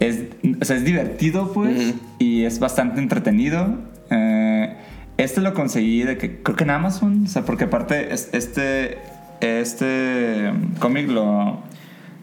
Es, 0.00 0.20
o 0.60 0.64
sea, 0.64 0.76
es 0.76 0.84
divertido, 0.84 1.52
pues, 1.52 1.94
y 2.18 2.44
es 2.44 2.60
bastante 2.60 3.00
entretenido. 3.00 3.78
Eh, 4.10 4.74
este 5.18 5.40
lo 5.40 5.52
conseguí 5.52 6.02
de 6.04 6.16
que 6.16 6.42
creo 6.42 6.56
que 6.56 6.64
en 6.64 6.70
Amazon, 6.70 7.24
o 7.26 7.28
sea, 7.28 7.42
porque 7.42 7.64
aparte 7.64 8.14
es- 8.14 8.30
este 8.32 8.98
este 9.40 10.52
cómic 10.78 11.08
lo, 11.08 11.60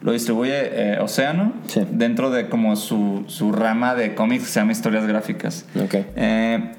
lo 0.02 0.12
distribuye 0.12 0.54
eh, 0.94 1.00
Océano 1.00 1.54
Sí. 1.68 1.86
dentro 1.90 2.30
de 2.32 2.50
como 2.50 2.76
su, 2.76 3.24
su 3.28 3.52
rama 3.52 3.96
de 3.96 4.16
cómics 4.16 4.44
que 4.46 4.50
se 4.50 4.60
llama 4.60 4.72
historias 4.72 5.06
gráficas. 5.08 5.66
Ok. 5.76 5.96
Eh, 6.16 6.72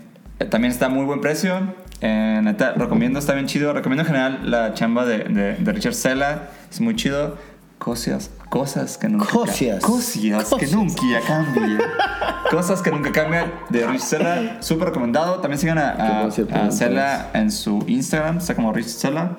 también 0.50 0.73
está 0.73 0.87
a 0.87 0.88
muy 0.91 1.05
buen 1.05 1.21
precio. 1.21 1.75
Eh, 2.03 2.41
neta, 2.43 2.73
recomiendo, 2.73 3.19
está 3.19 3.33
bien 3.35 3.47
chido. 3.47 3.73
Recomiendo 3.73 4.03
en 4.03 4.06
general 4.06 4.50
la 4.50 4.75
chamba 4.75 5.05
de, 5.06 5.19
de, 5.25 5.55
de 5.56 5.73
Richard 5.73 5.94
Sela. 5.94 6.49
Es 6.71 6.81
muy 6.81 6.94
chido. 6.94 7.37
Cosas, 7.79 8.31
cosas 8.49 8.97
que 8.97 9.06
nunca 9.09 9.27
Cosias. 9.27 9.83
Cosias 9.83 10.49
que 10.59 10.67
nunca 10.69 11.03
cambian. 11.27 11.79
cosas 12.50 12.81
que 12.81 12.91
nunca 12.91 13.12
cambian 13.12 13.53
de 13.69 13.87
Rich 13.87 14.00
Sela. 14.00 14.56
Súper 14.61 14.88
recomendado. 14.88 15.41
También 15.41 15.59
sigan 15.59 15.77
a, 15.79 15.91
a, 16.25 16.29
Qué 16.31 16.44
buen 16.44 16.56
a 16.56 16.71
Sela 16.71 17.31
en 17.35 17.50
su 17.50 17.85
Instagram. 17.87 18.38
Está 18.38 18.55
como 18.55 18.73
Rich 18.73 18.87
Sela. 18.87 19.37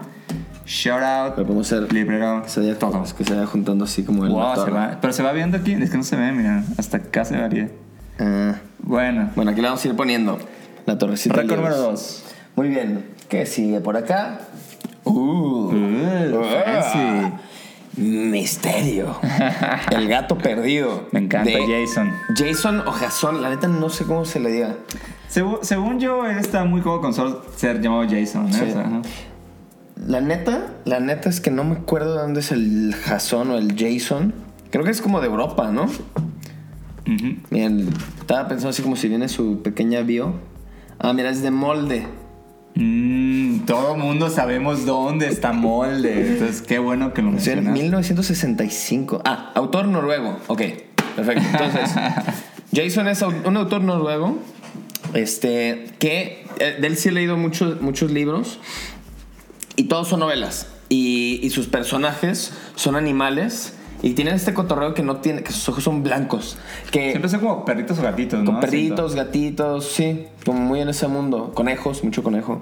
Shout 0.68 1.02
out. 1.02 1.34
Pero 1.36 1.48
podemos 1.48 1.72
hacer 1.72 1.92
Librero. 1.94 2.44
que 2.44 2.50
se 2.50 2.60
vaya, 2.60 2.78
Todo. 2.78 3.02
que 3.18 3.24
se 3.24 3.34
vaya 3.34 3.46
juntando 3.48 3.86
así 3.86 4.04
como 4.04 4.26
el 4.26 4.32
Wow, 4.32 4.66
se 4.66 4.70
va. 4.72 4.98
Pero 5.00 5.14
se 5.14 5.24
va 5.24 5.32
viendo 5.32 5.58
aquí. 5.58 5.74
Es 5.74 5.90
que 5.90 5.98
no 5.98 6.04
se 6.04 6.16
ve, 6.18 6.32
mira. 6.34 6.64
Hasta 6.78 6.98
acá 6.98 7.24
se 7.26 7.38
varía. 7.38 7.70
Ah, 8.20 8.56
Bueno. 8.80 9.30
bueno, 9.36 9.52
aquí 9.52 9.62
le 9.62 9.68
vamos 9.68 9.84
a 9.84 9.88
ir 9.88 9.96
poniendo 9.96 10.38
la 10.86 10.98
torrecita. 10.98 11.36
Récord 11.36 11.58
número 11.58 11.76
libros. 11.76 12.24
2. 12.26 12.34
Muy 12.58 12.68
bien. 12.70 13.06
¿Qué 13.30 13.46
sigue 13.46 13.80
por 13.80 13.96
acá? 13.98 14.40
Uh, 15.06 15.72
Uh, 15.72 16.44
fancy. 16.44 17.34
Misterio. 17.96 19.18
El 19.92 20.08
gato 20.08 20.38
perdido. 20.38 21.08
Me 21.12 21.20
encanta 21.22 21.50
Jason. 21.68 22.12
Jason 22.36 22.82
o 22.86 22.92
Jason, 22.92 23.42
la 23.42 23.50
neta 23.50 23.68
no 23.68 23.90
sé 23.90 24.06
cómo 24.06 24.26
se 24.26 24.40
le 24.40 24.52
diga. 24.52 24.76
Según, 25.28 25.58
según 25.62 26.00
yo, 26.00 26.26
él 26.26 26.38
está 26.38 26.64
muy 26.64 26.82
cómodo 26.82 27.02
con 27.02 27.14
ser 27.56 27.82
llamado 27.82 28.04
Jason. 28.04 28.48
¿eh? 28.50 28.54
Sí. 28.54 28.62
O 28.70 28.74
sea. 28.74 29.02
La 30.06 30.22
neta, 30.22 30.68
la 30.86 31.00
neta 31.00 31.30
es 31.30 31.42
que 31.42 31.50
no 31.52 31.64
me 31.64 31.76
acuerdo 31.76 32.14
de 32.16 32.22
dónde 32.22 32.40
es 32.42 32.52
el 32.52 32.96
Jason 33.06 33.52
o 33.52 33.58
el 33.58 33.76
Jason. 33.78 34.34
Creo 34.70 34.84
que 34.84 34.92
es 34.92 35.02
como 35.02 35.22
de 35.22 35.28
Europa, 35.28 35.72
¿no? 35.72 35.84
Ujú. 35.84 37.38
Miren, 37.50 37.90
estaba 38.20 38.48
pensando 38.48 38.70
así 38.70 38.82
como 38.82 38.96
si 38.96 39.08
viene 39.08 39.28
su 39.30 39.62
pequeña 39.64 40.02
bio. 40.02 40.34
Ah, 41.00 41.14
mira, 41.14 41.30
es 41.30 41.42
de 41.42 41.52
molde. 41.52 42.06
Mm, 42.76 43.62
todo 43.66 43.96
mundo 43.98 44.30
sabemos 44.30 44.86
dónde 44.86 45.28
está 45.28 45.52
Molde. 45.52 46.34
Entonces, 46.34 46.62
qué 46.62 46.78
bueno 46.78 47.12
que 47.14 47.24
lo 47.24 47.32
Nació 47.32 47.54
en 47.54 47.64
mencionas. 47.64 47.82
1965. 47.84 49.22
Ah, 49.26 49.52
autor 49.56 49.88
noruego. 49.88 50.38
Ok, 50.48 50.62
perfecto. 51.16 51.44
Entonces, 51.52 51.92
Jason 52.74 53.08
es 53.08 53.22
un 53.22 53.58
autor 53.58 53.82
noruego. 53.82 54.38
Este, 55.14 55.86
que 55.98 56.46
eh, 56.60 56.78
de 56.80 56.86
él 56.88 56.98
sí 56.98 57.10
he 57.10 57.12
leído 57.12 57.36
muchos, 57.38 57.82
muchos 57.82 58.12
libros. 58.12 58.60
Y 59.78 59.86
todos 59.86 60.10
son 60.10 60.20
novelas. 60.20 60.68
Y, 60.90 61.40
y 61.42 61.50
sus 61.52 61.68
personajes 61.68 62.52
son 62.76 62.98
animales. 62.98 63.74
Y 64.02 64.12
tienen 64.12 64.36
este 64.36 64.54
cotorreo 64.54 64.94
que 64.94 65.02
no 65.02 65.18
tiene, 65.18 65.42
que 65.42 65.52
sus 65.52 65.70
ojos 65.70 65.84
son 65.84 66.04
blancos. 66.04 66.58
Que 66.92 67.12
Siempre 67.12 67.30
son 67.30 67.40
como 67.40 67.66
perritos 67.66 67.98
o 67.98 68.02
gatitos, 68.04 68.44
¿no? 68.44 68.52
con 68.52 68.60
perritos, 68.60 69.16
gatitos, 69.16 69.86
sí, 69.86 70.28
como 70.46 70.60
muy 70.60 70.82
en 70.82 70.90
ese 70.90 71.08
mundo. 71.08 71.52
Conejos, 71.56 72.04
mucho 72.04 72.22
conejo. 72.22 72.62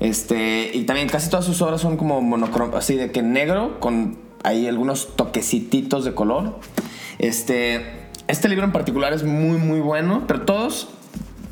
Este, 0.00 0.70
y 0.74 0.84
también 0.84 1.08
casi 1.08 1.30
todas 1.30 1.44
sus 1.44 1.62
obras 1.62 1.80
son 1.80 1.96
como 1.96 2.20
monocrom, 2.20 2.74
así 2.74 2.96
de 2.96 3.12
que 3.12 3.22
negro, 3.22 3.78
con 3.78 4.18
ahí 4.42 4.66
algunos 4.66 5.14
toquecititos 5.14 6.04
de 6.04 6.14
color. 6.14 6.58
Este, 7.18 8.08
este 8.26 8.48
libro 8.48 8.64
en 8.64 8.72
particular 8.72 9.12
es 9.12 9.22
muy, 9.22 9.58
muy 9.58 9.80
bueno, 9.80 10.24
pero 10.26 10.42
todos, 10.42 10.88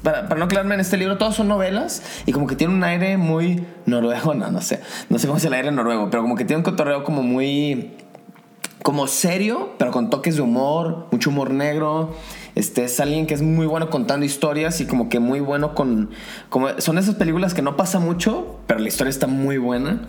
para, 0.02 0.28
para 0.28 0.40
no 0.40 0.48
quedarme 0.48 0.74
en 0.74 0.80
este 0.80 0.96
libro, 0.96 1.18
todos 1.18 1.34
son 1.34 1.48
novelas 1.48 2.02
y 2.26 2.32
como 2.32 2.46
que 2.46 2.56
tiene 2.56 2.74
un 2.74 2.84
aire 2.84 3.16
muy 3.16 3.64
noruego, 3.86 4.34
no, 4.34 4.50
no 4.50 4.60
sé, 4.60 4.80
no 5.08 5.18
sé 5.18 5.26
cómo 5.26 5.38
es 5.38 5.44
el 5.44 5.54
aire 5.54 5.70
noruego, 5.70 6.10
pero 6.10 6.22
como 6.22 6.36
que 6.36 6.44
tiene 6.44 6.58
un 6.58 6.64
cotorreo 6.64 7.04
como 7.04 7.22
muy 7.22 7.96
como 8.82 9.06
serio, 9.06 9.74
pero 9.78 9.90
con 9.90 10.10
toques 10.10 10.36
de 10.36 10.42
humor, 10.42 11.06
mucho 11.10 11.30
humor 11.30 11.50
negro. 11.50 12.14
Este 12.54 12.84
es 12.84 12.98
alguien 12.98 13.26
que 13.26 13.34
es 13.34 13.42
muy 13.42 13.66
bueno 13.66 13.90
contando 13.90 14.26
historias 14.26 14.80
y 14.80 14.86
como 14.86 15.08
que 15.08 15.20
muy 15.20 15.40
bueno 15.40 15.74
con 15.74 16.10
como 16.48 16.68
son 16.80 16.98
esas 16.98 17.14
películas 17.14 17.54
que 17.54 17.62
no 17.62 17.76
pasa 17.76 17.98
mucho, 17.98 18.58
pero 18.66 18.80
la 18.80 18.88
historia 18.88 19.10
está 19.10 19.26
muy 19.26 19.58
buena. 19.58 20.08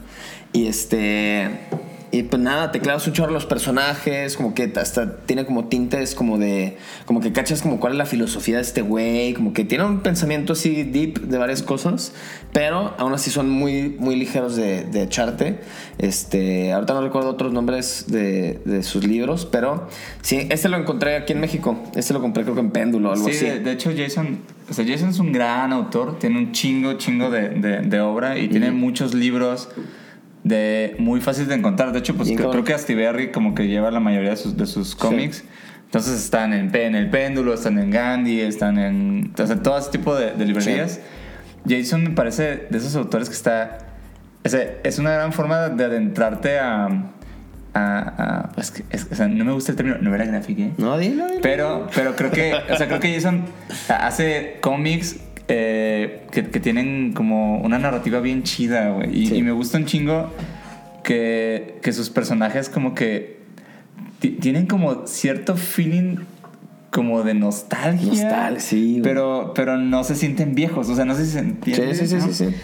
Y 0.54 0.68
este 0.68 1.50
Y 2.14 2.24
pues 2.24 2.42
nada, 2.42 2.74
te 2.74 2.82
clavas 2.82 3.08
un 3.08 3.14
chorro 3.14 3.32
los 3.32 3.46
personajes, 3.46 4.36
como 4.36 4.54
que 4.54 4.74
hasta 4.76 5.16
tiene 5.20 5.46
como 5.46 5.70
tintes 5.70 6.14
como 6.14 6.38
de, 6.38 6.76
como 7.06 7.22
que 7.22 7.32
cachas 7.32 7.62
como 7.62 7.80
cuál 7.80 7.94
es 7.94 7.98
la 7.98 8.06
filosofía 8.06 8.58
de 8.58 8.64
este 8.64 8.82
güey, 8.82 9.34
como 9.34 9.54
que 9.54 9.64
tiene 9.64 9.86
un 9.86 10.02
pensamiento 10.02 10.52
así 10.52 10.84
deep 10.84 11.22
de 11.22 11.38
varias 11.38 11.64
cosas, 11.64 12.12
pero 12.52 12.94
aún 12.98 13.14
así 13.14 13.30
son 13.32 13.50
muy, 13.50 13.96
muy 13.98 14.18
ligeros 14.18 14.58
de, 14.58 14.84
de 14.84 15.04
echarte. 15.04 15.60
Este, 16.00 16.74
ahorita 16.74 16.94
no 16.96 17.02
recuerdo 17.02 17.30
otros 17.30 17.54
nombres 17.54 18.06
de, 18.08 18.60
de 18.66 18.84
sus 18.84 19.06
libros, 19.06 19.46
pero 19.50 19.88
sí, 20.22 20.48
este 20.50 20.68
lo 20.68 20.76
encontré 20.78 21.16
aquí 21.16 21.32
en 21.32 21.40
México. 21.40 21.82
Este 21.96 22.14
lo 22.14 22.20
compré 22.22 22.44
creo 22.44 22.56
que 22.56 22.62
en 22.62 22.72
Péndulo 22.72 23.10
o 23.10 23.14
algo 23.14 23.30
Sí, 23.30 23.36
así. 23.38 23.46
de, 23.46 23.60
de 23.62 23.72
hecho 23.72 23.92
Jason, 23.96 24.40
o 24.70 24.74
sea, 24.74 24.86
Jason 24.86 25.10
es 25.10 25.20
un 25.20 25.32
gran 25.32 25.72
autor, 25.72 26.20
tiene 26.20 26.38
un 26.40 26.52
chingo, 26.52 26.94
chingo 26.94 27.30
de, 27.30 27.50
de- 27.50 27.80
de 27.82 28.00
obra 28.02 28.38
y 28.38 28.50
tiene 28.50 28.72
muchos 28.72 29.14
libros 29.14 29.70
de 30.44 30.96
muy 31.00 31.22
fáciles 31.22 31.50
de 31.50 31.56
encontrar. 31.56 31.92
De 31.92 32.00
hecho, 32.00 32.16
pues 32.16 32.30
creo, 32.36 32.50
creo 32.52 32.64
que 32.64 32.74
Astiberri 32.74 33.32
como 33.32 33.54
que 33.56 33.68
lleva 33.68 33.92
la 33.92 34.00
mayoría 34.00 34.32
de 34.32 34.38
sus, 34.38 34.58
de 34.58 34.66
sus 34.66 34.96
cómics. 34.96 35.44
Entonces 35.86 36.22
están 36.24 36.54
en, 36.54 36.74
en 36.76 36.96
El 36.96 37.10
Péndulo, 37.10 37.54
están 37.54 37.78
en 37.78 37.92
Gandhi, 37.92 38.40
están 38.42 38.80
en, 38.80 39.34
o 39.38 39.46
sea, 39.46 39.56
todo 39.62 39.78
ese 39.78 39.92
tipo 39.92 40.16
de, 40.16 40.32
de 40.32 40.46
librerías. 40.46 41.00
Jason 41.68 42.04
me 42.04 42.10
parece 42.12 42.68
de 42.70 42.78
esos 42.78 42.96
autores 42.96 43.28
que 43.30 43.36
está... 43.36 43.78
sea, 44.46 44.62
es 44.84 45.00
una 45.00 45.12
gran 45.12 45.34
forma 45.34 45.68
de 45.70 45.84
adentrarte 45.84 46.58
a... 46.60 46.86
a, 46.86 46.94
a- 47.74 48.50
pues, 48.56 48.74
es- 48.90 49.08
o 49.12 49.16
sea, 49.16 49.28
no 49.28 49.44
me 49.46 49.52
gusta 49.52 49.72
el 49.74 49.76
término 49.76 49.98
novela 50.00 50.26
gráfica, 50.26 50.62
¿eh? 50.64 50.72
No, 50.78 50.98
dilo, 50.98 51.28
dilo. 51.28 51.42
Pero, 51.42 51.88
pero 51.94 52.16
creo 52.16 52.32
que, 52.32 52.54
o 52.72 52.78
sea, 52.78 52.88
creo 52.88 53.00
que 53.02 53.14
Jason 53.14 53.44
hace 53.90 54.58
cómics 54.62 55.18
eh, 55.48 56.24
que, 56.32 56.46
que 56.48 56.60
tienen 56.60 57.14
como 57.14 57.60
una 57.62 57.80
narrativa 57.80 58.20
bien 58.20 58.44
chida, 58.44 58.90
güey. 58.92 59.24
Y, 59.24 59.28
Sí. 59.28 59.36
y 59.36 59.42
me 59.44 59.52
gusta 59.52 59.78
un 59.78 59.86
chingo 59.86 60.32
que, 61.04 61.80
que 61.82 61.94
sus 61.94 62.10
personajes 62.10 62.70
como 62.70 62.94
que 62.94 63.40
ti- 64.20 64.38
tienen 64.40 64.66
como 64.68 65.08
cierto 65.08 65.56
feeling 65.58 66.18
como 66.92 67.24
de 67.24 67.34
nostalgia. 67.34 68.12
Nostal- 68.12 68.60
sí, 68.60 68.92
güey. 69.00 69.02
Pero, 69.02 69.54
pero 69.56 69.78
no 69.78 70.04
se 70.04 70.14
sienten 70.16 70.56
viejos, 70.56 70.90
o 70.90 70.96
sea, 70.96 71.06
no 71.06 71.16
sé 71.16 71.26
si 71.26 71.32
se 71.32 71.40
entiende. 71.40 71.96
Sí, 71.96 72.02
sí, 72.02 72.08
sí, 72.08 72.16
¿no? 72.28 72.34
sí, 72.34 72.46
sí. 72.46 72.56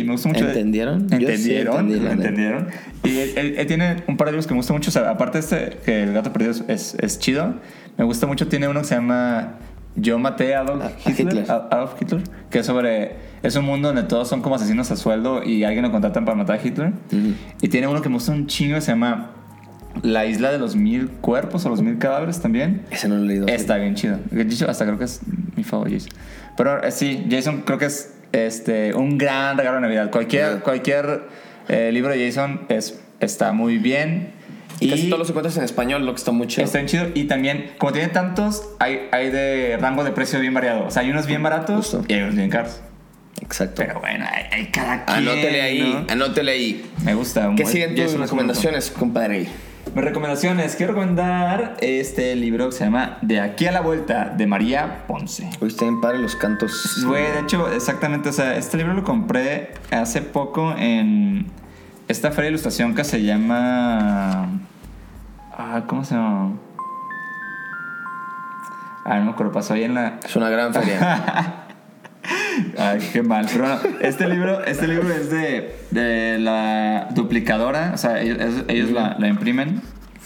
Y 0.00 0.04
me 0.04 0.12
gusta 0.12 0.28
mucho. 0.28 0.44
de- 0.44 0.50
¿Entendieron? 0.50 1.08
Sí 1.08 1.14
¿Entendieron? 1.14 1.90
¿Entendieron? 1.92 2.66
Y 3.04 3.18
él, 3.18 3.30
él- 3.36 3.54
él 3.58 3.66
tiene 3.68 3.96
un 4.08 4.16
par 4.16 4.26
de 4.26 4.32
libros 4.32 4.46
que 4.48 4.54
me 4.54 4.58
gustan 4.58 4.76
mucho. 4.76 4.90
O 4.90 4.92
sea, 4.92 5.08
aparte 5.10 5.38
de 5.38 5.44
este, 5.44 5.76
que 5.84 6.02
El 6.02 6.12
gato 6.12 6.32
perdido 6.32 6.52
es, 6.68 6.96
es 7.00 7.18
chido, 7.20 7.54
me 7.96 8.04
gusta 8.04 8.26
mucho. 8.26 8.48
Tiene 8.48 8.66
uno 8.66 8.80
que 8.80 8.88
se 8.88 8.96
llama 8.96 9.54
Yo 9.96 10.18
maté 10.18 10.54
a 10.54 10.60
Adolf 10.60 10.84
A- 10.84 11.10
Hitler, 11.10 11.28
Hitler. 11.34 11.50
a- 11.50 11.68
Adolf 11.70 11.94
Hitler, 12.00 12.22
que 12.50 12.58
es 12.60 12.66
sobre. 12.66 13.16
Es 13.42 13.56
un 13.56 13.64
mundo 13.64 13.88
donde 13.88 14.02
todos 14.02 14.28
son 14.28 14.42
como 14.42 14.56
asesinos 14.56 14.90
a 14.90 14.96
sueldo 14.96 15.42
y 15.42 15.64
alguien 15.64 15.84
lo 15.84 15.90
contratan 15.92 16.24
para 16.24 16.36
matar 16.36 16.58
a 16.58 16.66
Hitler. 16.66 16.92
Y 17.62 17.68
tiene 17.68 17.86
uno 17.86 18.02
que 18.02 18.08
me 18.08 18.14
gusta 18.16 18.32
un 18.32 18.46
chingo, 18.46 18.80
se 18.80 18.92
llama 18.92 19.30
La 20.02 20.26
isla 20.26 20.50
de 20.52 20.58
los 20.58 20.76
mil 20.76 21.08
cuerpos 21.08 21.64
o 21.64 21.68
los 21.70 21.80
mil 21.80 21.98
cadáveres 21.98 22.40
también. 22.40 22.82
Ese 22.90 23.08
no 23.08 23.16
lo 23.16 23.22
he 23.22 23.26
leído. 23.26 23.46
Está 23.46 23.76
bien 23.76 23.94
chido. 23.94 24.18
De 24.30 24.42
hecho, 24.42 24.68
hasta 24.68 24.84
creo 24.84 24.98
que 24.98 25.04
es 25.04 25.20
mi 25.56 25.64
favorito. 25.64 26.04
Jason. 26.04 26.18
Pero 26.56 26.82
eh, 26.82 26.90
sí, 26.90 27.26
Jason 27.30 27.62
creo 27.64 27.78
que 27.78 27.86
es 27.86 28.14
este, 28.32 28.94
un 28.94 29.16
gran 29.16 29.56
regalo 29.56 29.76
de 29.76 29.82
Navidad. 29.82 30.10
Cualquier, 30.10 30.50
Yeah. 30.50 30.60
cualquier 30.60 31.22
eh, 31.68 31.90
libro 31.92 32.12
de 32.12 32.26
Jason 32.26 32.62
es, 32.68 33.00
está 33.20 33.52
muy 33.52 33.78
bien. 33.78 34.32
Y 34.80 34.90
casi 34.90 35.06
todos 35.06 35.18
los 35.18 35.28
encuentras 35.28 35.56
en 35.56 35.64
español, 35.64 36.04
lo 36.04 36.12
que 36.12 36.18
está 36.18 36.32
muy 36.32 36.46
chido. 36.46 36.64
Está 36.64 36.78
bien 36.78 36.88
chido. 36.88 37.06
Y 37.14 37.24
también, 37.24 37.72
como 37.78 37.92
tiene 37.92 38.08
tantos, 38.08 38.68
hay, 38.78 39.08
hay 39.12 39.30
de 39.30 39.78
rango 39.80 40.04
de 40.04 40.12
precio 40.12 40.40
bien 40.40 40.54
variado. 40.54 40.86
O 40.86 40.90
sea, 40.90 41.02
hay 41.02 41.10
unos 41.10 41.26
bien 41.26 41.42
baratos 41.42 41.76
Justo. 41.76 42.04
y 42.08 42.14
hay 42.14 42.22
unos 42.22 42.34
bien 42.34 42.50
caros. 42.50 42.80
Exacto. 43.40 43.74
Pero 43.76 44.00
bueno, 44.00 44.26
hay, 44.30 44.44
hay 44.50 44.66
cada 44.66 45.04
quien. 45.04 45.18
Anótele 45.18 45.62
ahí, 45.62 45.80
¿no? 45.80 46.12
anótele 46.12 46.52
ahí. 46.52 46.90
Me 47.04 47.14
gusta. 47.14 47.52
¿Qué 47.56 47.66
siguen 47.66 47.94
tus 47.94 48.18
recomendaciones, 48.18 48.90
compadre? 48.90 49.48
mis 49.94 50.04
recomendaciones, 50.04 50.76
quiero 50.76 50.92
recomendar 50.92 51.76
este 51.80 52.36
libro 52.36 52.66
que 52.66 52.72
se 52.72 52.84
llama 52.84 53.18
De 53.22 53.40
aquí 53.40 53.66
a 53.66 53.72
la 53.72 53.80
vuelta 53.80 54.34
de 54.36 54.46
María 54.46 55.04
Ponce. 55.06 55.48
Hoy 55.60 55.68
está 55.68 55.84
bien 55.84 56.00
padre 56.00 56.18
los 56.18 56.36
cantos. 56.36 57.02
Güey, 57.06 57.22
de 57.22 57.40
hecho, 57.40 57.72
exactamente, 57.72 58.28
o 58.28 58.32
sea, 58.32 58.56
este 58.56 58.76
libro 58.76 58.92
lo 58.92 59.04
compré 59.04 59.70
hace 59.90 60.20
poco 60.20 60.74
en 60.76 61.46
esta 62.08 62.30
feria 62.30 62.44
de 62.44 62.50
ilustración 62.50 62.94
que 62.94 63.04
se 63.04 63.22
llama... 63.22 64.48
Ah, 65.58 65.82
¿cómo 65.86 66.04
se 66.04 66.14
llama? 66.14 66.52
Ah, 69.04 69.18
no 69.18 69.26
me 69.26 69.30
acuerdo, 69.30 69.52
pasó 69.52 69.74
ahí 69.74 69.84
en 69.84 69.94
la... 69.94 70.18
Es 70.24 70.36
una 70.36 70.50
gran 70.50 70.72
feria. 70.72 71.64
Ay, 72.78 73.00
qué 73.12 73.22
mal. 73.22 73.46
Pero 73.50 73.64
bueno, 73.64 73.80
este 74.00 74.28
libro, 74.28 74.64
este 74.64 74.88
libro 74.88 75.12
es 75.12 75.30
de, 75.30 75.76
de 75.90 76.38
la 76.38 77.08
duplicadora, 77.14 77.92
o 77.94 77.98
sea, 77.98 78.20
ellos, 78.20 78.64
ellos 78.68 78.90
la, 78.90 79.16
la 79.18 79.28
imprimen. 79.28 79.80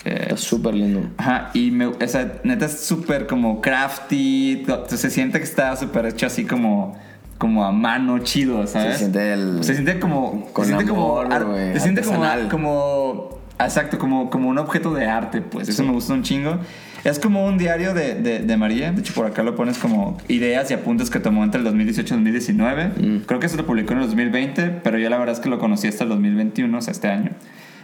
está 0.05 0.37
súper 0.37 0.75
lindo. 0.75 1.11
Ajá, 1.19 1.51
y 1.55 1.71
me, 1.71 1.87
o 1.87 2.09
sea, 2.09 2.41
neta 2.43 2.67
es 2.67 2.81
súper 2.81 3.27
como 3.27 3.61
crafty, 3.61 4.65
se 4.89 5.11
siente 5.11 5.39
que 5.39 5.45
está 5.45 5.77
súper 5.77 6.07
hecho 6.07 6.27
así 6.27 6.45
como, 6.45 6.99
como 7.41 7.65
a 7.65 7.73
mano, 7.73 8.19
chido, 8.21 8.67
¿sabes? 8.67 8.93
Se 8.93 8.99
siente 8.99 9.33
el- 9.33 9.65
Se 9.65 9.73
siente 9.75 9.99
como... 9.99 10.45
con 10.53 10.67
se 10.67 10.75
siente 10.75 10.93
amor, 10.93 11.23
como, 11.25 11.35
ar- 11.35 11.45
güey, 11.47 11.73
se 11.73 11.81
siente 11.81 12.03
como, 12.03 12.23
como... 12.51 13.41
Exacto, 13.59 13.99
como, 13.99 14.31
como 14.31 14.49
un 14.51 14.59
objeto 14.59 14.95
de 14.95 15.07
arte, 15.07 15.41
pues. 15.43 15.69
Eso 15.69 15.83
me 15.85 15.93
gusta 15.93 16.13
un 16.15 16.23
chingo. 16.23 16.59
Es 17.05 17.19
como 17.19 17.45
un 17.47 17.59
diario 17.59 17.93
de, 17.95 18.15
de, 18.15 18.39
de 18.41 18.57
María. 18.57 18.93
De 18.93 19.01
hecho, 19.01 19.13
por 19.15 19.27
acá 19.27 19.43
lo 19.43 19.55
pones 19.55 19.77
como 19.79 20.17
ideas 20.29 20.71
y 20.71 20.75
apuntes 20.75 21.11
que 21.11 21.19
tomó 21.19 21.45
entre 21.45 21.59
el 21.59 21.65
2018 21.65 22.15
y 22.15 22.17
2019. 22.17 22.85
Mm. 22.89 23.17
Creo 23.27 23.41
que 23.41 23.47
eso 23.47 23.57
lo 23.59 23.67
publicó 23.67 23.93
en 23.93 23.99
el 24.01 24.05
2020, 24.07 24.81
pero 24.83 24.99
yo 24.99 25.09
la 25.11 25.19
verdad 25.19 25.35
es 25.35 25.41
que 25.41 25.49
lo 25.51 25.59
conocí 25.59 25.89
hasta 25.89 26.05
el 26.05 26.11
2021, 26.11 26.77
o 26.77 26.81
sea, 26.81 26.93
este 26.93 27.09
año. 27.09 27.31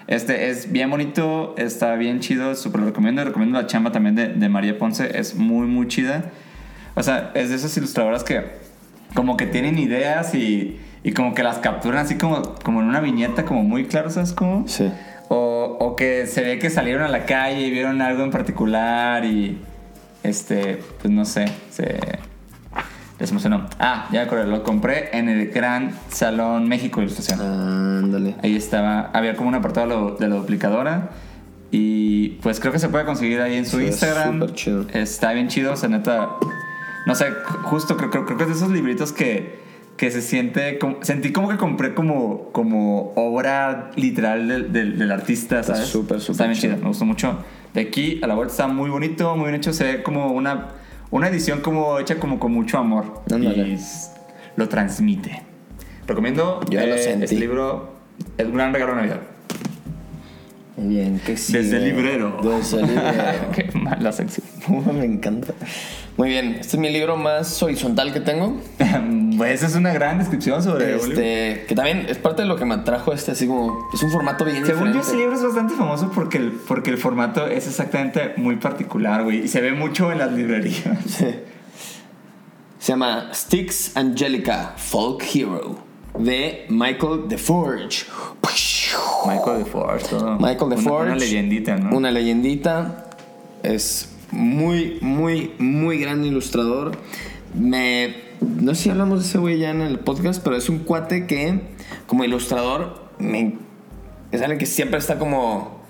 Este 0.07 0.49
es 0.51 0.71
bien 0.73 0.89
bonito, 0.91 1.55
está 1.59 1.95
bien 1.97 2.21
chido, 2.21 2.55
súper 2.55 2.81
lo 2.81 2.87
recomiendo. 2.87 3.23
Recomiendo 3.25 3.61
la 3.61 3.67
chamba 3.67 3.93
también 3.93 4.15
de, 4.15 4.29
de 4.29 4.49
María 4.49 4.79
Ponce, 4.79 5.19
es 5.19 5.35
muy, 5.35 5.67
muy 5.67 5.89
chida. 5.89 6.25
O 6.95 7.03
sea, 7.03 7.33
es 7.35 7.51
de 7.51 7.57
esas 7.57 7.77
ilustradoras 7.77 8.25
que 8.25 8.65
como 9.17 9.37
que 9.37 9.47
tienen 9.47 9.77
ideas 9.79 10.33
y, 10.37 10.79
y 11.03 11.11
como 11.13 11.35
que 11.35 11.43
las 11.43 11.59
capturan 11.59 11.99
así 12.05 12.17
como, 12.17 12.43
como 12.63 12.81
en 12.83 12.87
una 12.87 13.01
viñeta, 13.01 13.45
como 13.45 13.65
muy 13.65 13.87
claro, 13.87 14.11
¿sabes 14.11 14.33
cómo? 14.33 14.69
Sí. 14.69 14.89
O, 15.29 15.77
o 15.81 15.97
que 15.97 16.29
se 16.29 16.43
ve 16.43 16.61
que 16.61 16.71
salieron 16.71 17.03
a 17.03 17.09
la 17.09 17.25
calle 17.27 17.63
y 17.67 17.71
vieron 17.73 18.01
algo 18.01 18.23
en 18.23 18.31
particular 18.31 19.25
y 19.25 19.59
este, 20.23 20.79
pues 21.03 21.13
no 21.13 21.25
sé, 21.25 21.47
se 21.71 21.99
les 23.19 23.31
emocionó. 23.31 23.67
Ah, 23.81 24.07
ya 24.13 24.21
me 24.21 24.27
acordé, 24.27 24.47
lo 24.47 24.63
compré 24.63 25.17
en 25.17 25.29
el 25.29 25.49
Gran 25.51 25.93
Salón 26.11 26.69
México 26.69 27.01
de 27.01 27.07
Ilustración. 27.07 27.41
Ándale. 27.41 28.37
Ahí 28.43 28.55
estaba, 28.55 29.11
había 29.13 29.35
como 29.35 29.49
un 29.49 29.55
apartado 29.57 30.17
de 30.17 30.29
la- 30.29 30.37
duplicadora. 30.37 31.11
Y 31.73 32.29
pues 32.43 32.61
creo 32.61 32.73
que 32.73 32.79
se 32.79 32.89
puede 32.89 33.05
conseguir 33.05 33.41
ahí 33.41 33.57
en 33.57 33.67
su 33.67 33.79
Sí, 33.79 33.85
es 33.87 33.91
Instagram. 33.91 34.35
súper 34.41 34.55
chido. 34.55 34.87
Está 34.93 35.33
bien 35.33 35.49
chido, 35.49 35.73
o 35.73 35.77
sea, 35.77 35.89
neta. 35.89 36.31
No 37.07 37.15
sé, 37.15 37.27
justo 37.63 37.97
creo, 37.97 38.11
creo, 38.11 38.27
creo 38.27 38.37
que 38.37 38.45
es 38.45 38.51
de 38.51 38.55
esos 38.57 38.71
libritos 38.71 39.13
que, 39.13 39.59
que 39.97 40.11
se 40.11 40.21
siente. 40.21 40.79
Como, 40.79 40.99
sentí 41.03 41.33
como 41.33 41.49
que 41.49 41.57
compré 41.57 41.95
como, 41.95 42.51
como 42.53 43.13
obra 43.15 43.91
literal 43.97 44.49
del, 44.49 44.73
del, 44.73 44.99
del 44.99 45.13
artista, 45.13 45.61
Está 45.61 45.75
¿sabes? 45.77 45.89
súper, 45.89 46.21
súper 46.21 46.33
Está 46.33 46.45
bien 46.47 46.57
chido. 46.61 46.73
chido, 46.75 46.83
me 46.83 46.89
gustó 46.89 47.05
mucho. 47.05 47.39
De 47.73 47.81
aquí 47.83 48.21
a 48.23 48.27
la 48.27 48.35
vuelta 48.35 48.53
está 48.53 48.67
muy 48.67 48.91
bonito, 48.91 49.35
muy 49.37 49.45
bien 49.47 49.55
hecho. 49.57 49.73
Se 49.73 49.85
ve 49.85 50.03
como 50.03 50.33
una, 50.33 50.69
una 51.11 51.29
edición 51.29 51.61
como 51.61 51.99
hecha 52.01 52.17
como 52.19 52.39
con 52.41 52.53
mucho 52.53 52.79
amor. 52.79 53.23
Ándale. 53.33 53.69
Y 53.69 53.79
lo 54.57 54.69
transmite. 54.69 55.43
Recomiendo 56.07 56.61
Yo 56.71 56.81
ya 56.81 56.87
lo 56.87 56.95
eh, 56.95 56.99
sentí. 56.99 57.25
este 57.25 57.37
libro. 57.37 57.95
Es 58.39 58.47
un 58.47 58.55
gran 58.55 58.73
regalo 58.73 58.93
de 58.93 58.97
Navidad. 59.03 59.21
Bien, 60.79 61.21
que 61.25 61.37
sí. 61.37 61.53
Desde 61.53 61.77
el 61.79 61.85
librero. 61.85 62.39
Desde 62.43 62.81
el 62.81 62.87
librero. 62.89 63.13
Mala 63.89 64.13
sección. 64.13 64.47
Me 64.99 65.05
encanta. 65.05 65.55
Muy 66.17 66.31
bien, 66.31 66.57
este 66.61 66.77
es 66.77 66.79
mi 66.79 66.89
libro 66.91 67.17
más 67.17 67.63
horizontal 67.63 68.13
que 68.13 68.21
tengo. 68.21 68.57
Pues 69.37 69.53
esa 69.57 69.67
es 69.67 69.75
una 69.75 69.93
gran 69.93 70.19
descripción 70.19 70.63
sobre. 70.63 70.97
Este, 70.97 71.67
que 71.69 71.75
también 71.75 72.07
es 72.09 72.17
parte 72.17 72.41
de 72.41 72.49
lo 72.49 72.57
que 72.57 72.65
me 72.65 72.75
atrajo 72.75 73.13
este, 73.13 73.33
así 73.33 73.47
como, 73.47 73.87
es 73.93 74.03
un 74.03 74.11
formato 74.11 74.47
bien 74.47 74.65
Según 74.65 74.93
yo, 74.95 74.95
diferente. 74.95 75.09
ese 75.09 75.17
libro 75.19 75.35
es 75.37 75.43
bastante 75.43 75.75
famoso 75.75 76.11
porque 76.15 76.39
el, 76.39 76.53
porque 76.53 76.89
el 76.91 76.97
formato 76.97 77.47
es 77.47 77.67
exactamente 77.67 78.33
muy 78.39 78.57
particular, 78.57 79.25
güey. 79.25 79.45
Y 79.45 79.49
se 79.49 79.61
ve 79.61 79.73
mucho 79.73 80.11
en 80.11 80.19
las 80.19 80.33
librerías. 80.33 80.99
Sí. 81.07 81.27
Se 82.79 82.93
llama 82.93 83.31
Styx 83.35 83.97
Angelica, 83.97 84.73
Folk 84.77 85.23
Hero, 85.35 85.77
de 86.19 86.65
Michael 86.71 87.29
DeForge. 87.29 88.07
Michael 89.27 89.65
DeForge, 89.65 90.07
todo. 90.09 90.37
Michael 90.39 90.63
Una- 90.63 90.77
DeForge. 90.77 91.07
Una, 91.13 91.17
leyendita, 91.17 91.77
¿no? 91.77 91.97
Una 91.97 92.11
leyendita. 92.11 93.06
Es 93.67 94.09
muy, 94.31 94.99
muy, 95.01 95.53
muy 95.59 95.99
gran 95.99 96.25
ilustrador. 96.25 96.93
Me. 97.55 98.15
No 98.41 98.75
sé 98.75 98.85
si 98.85 98.91
hablamos 98.91 99.21
de 99.21 99.29
ese 99.29 99.39
güey 99.39 99.59
ya 99.59 99.71
en 99.71 99.81
el 99.81 99.99
podcast, 99.99 100.43
pero 100.43 100.57
es 100.57 100.69
un 100.69 100.81
cuate 100.81 101.27
que, 101.27 101.63
como 102.07 102.23
ilustrador, 102.23 103.11
me, 103.19 103.55
es 104.31 104.41
alguien 104.41 104.59
que 104.59 104.67
siempre 104.67 104.99
está 104.99 105.19
como 105.19 105.81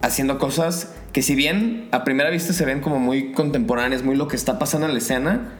haciendo 0.00 0.38
cosas 0.38 0.94
que, 1.12 1.20
si 1.20 1.34
bien 1.34 1.88
a 1.90 2.04
primera 2.04 2.30
vista 2.30 2.52
se 2.52 2.64
ven 2.64 2.80
como 2.80 2.98
muy 2.98 3.32
contemporáneas, 3.32 4.02
muy 4.02 4.16
lo 4.16 4.28
que 4.28 4.36
está 4.36 4.58
pasando 4.58 4.86
en 4.86 4.92
la 4.94 4.98
escena, 4.98 5.58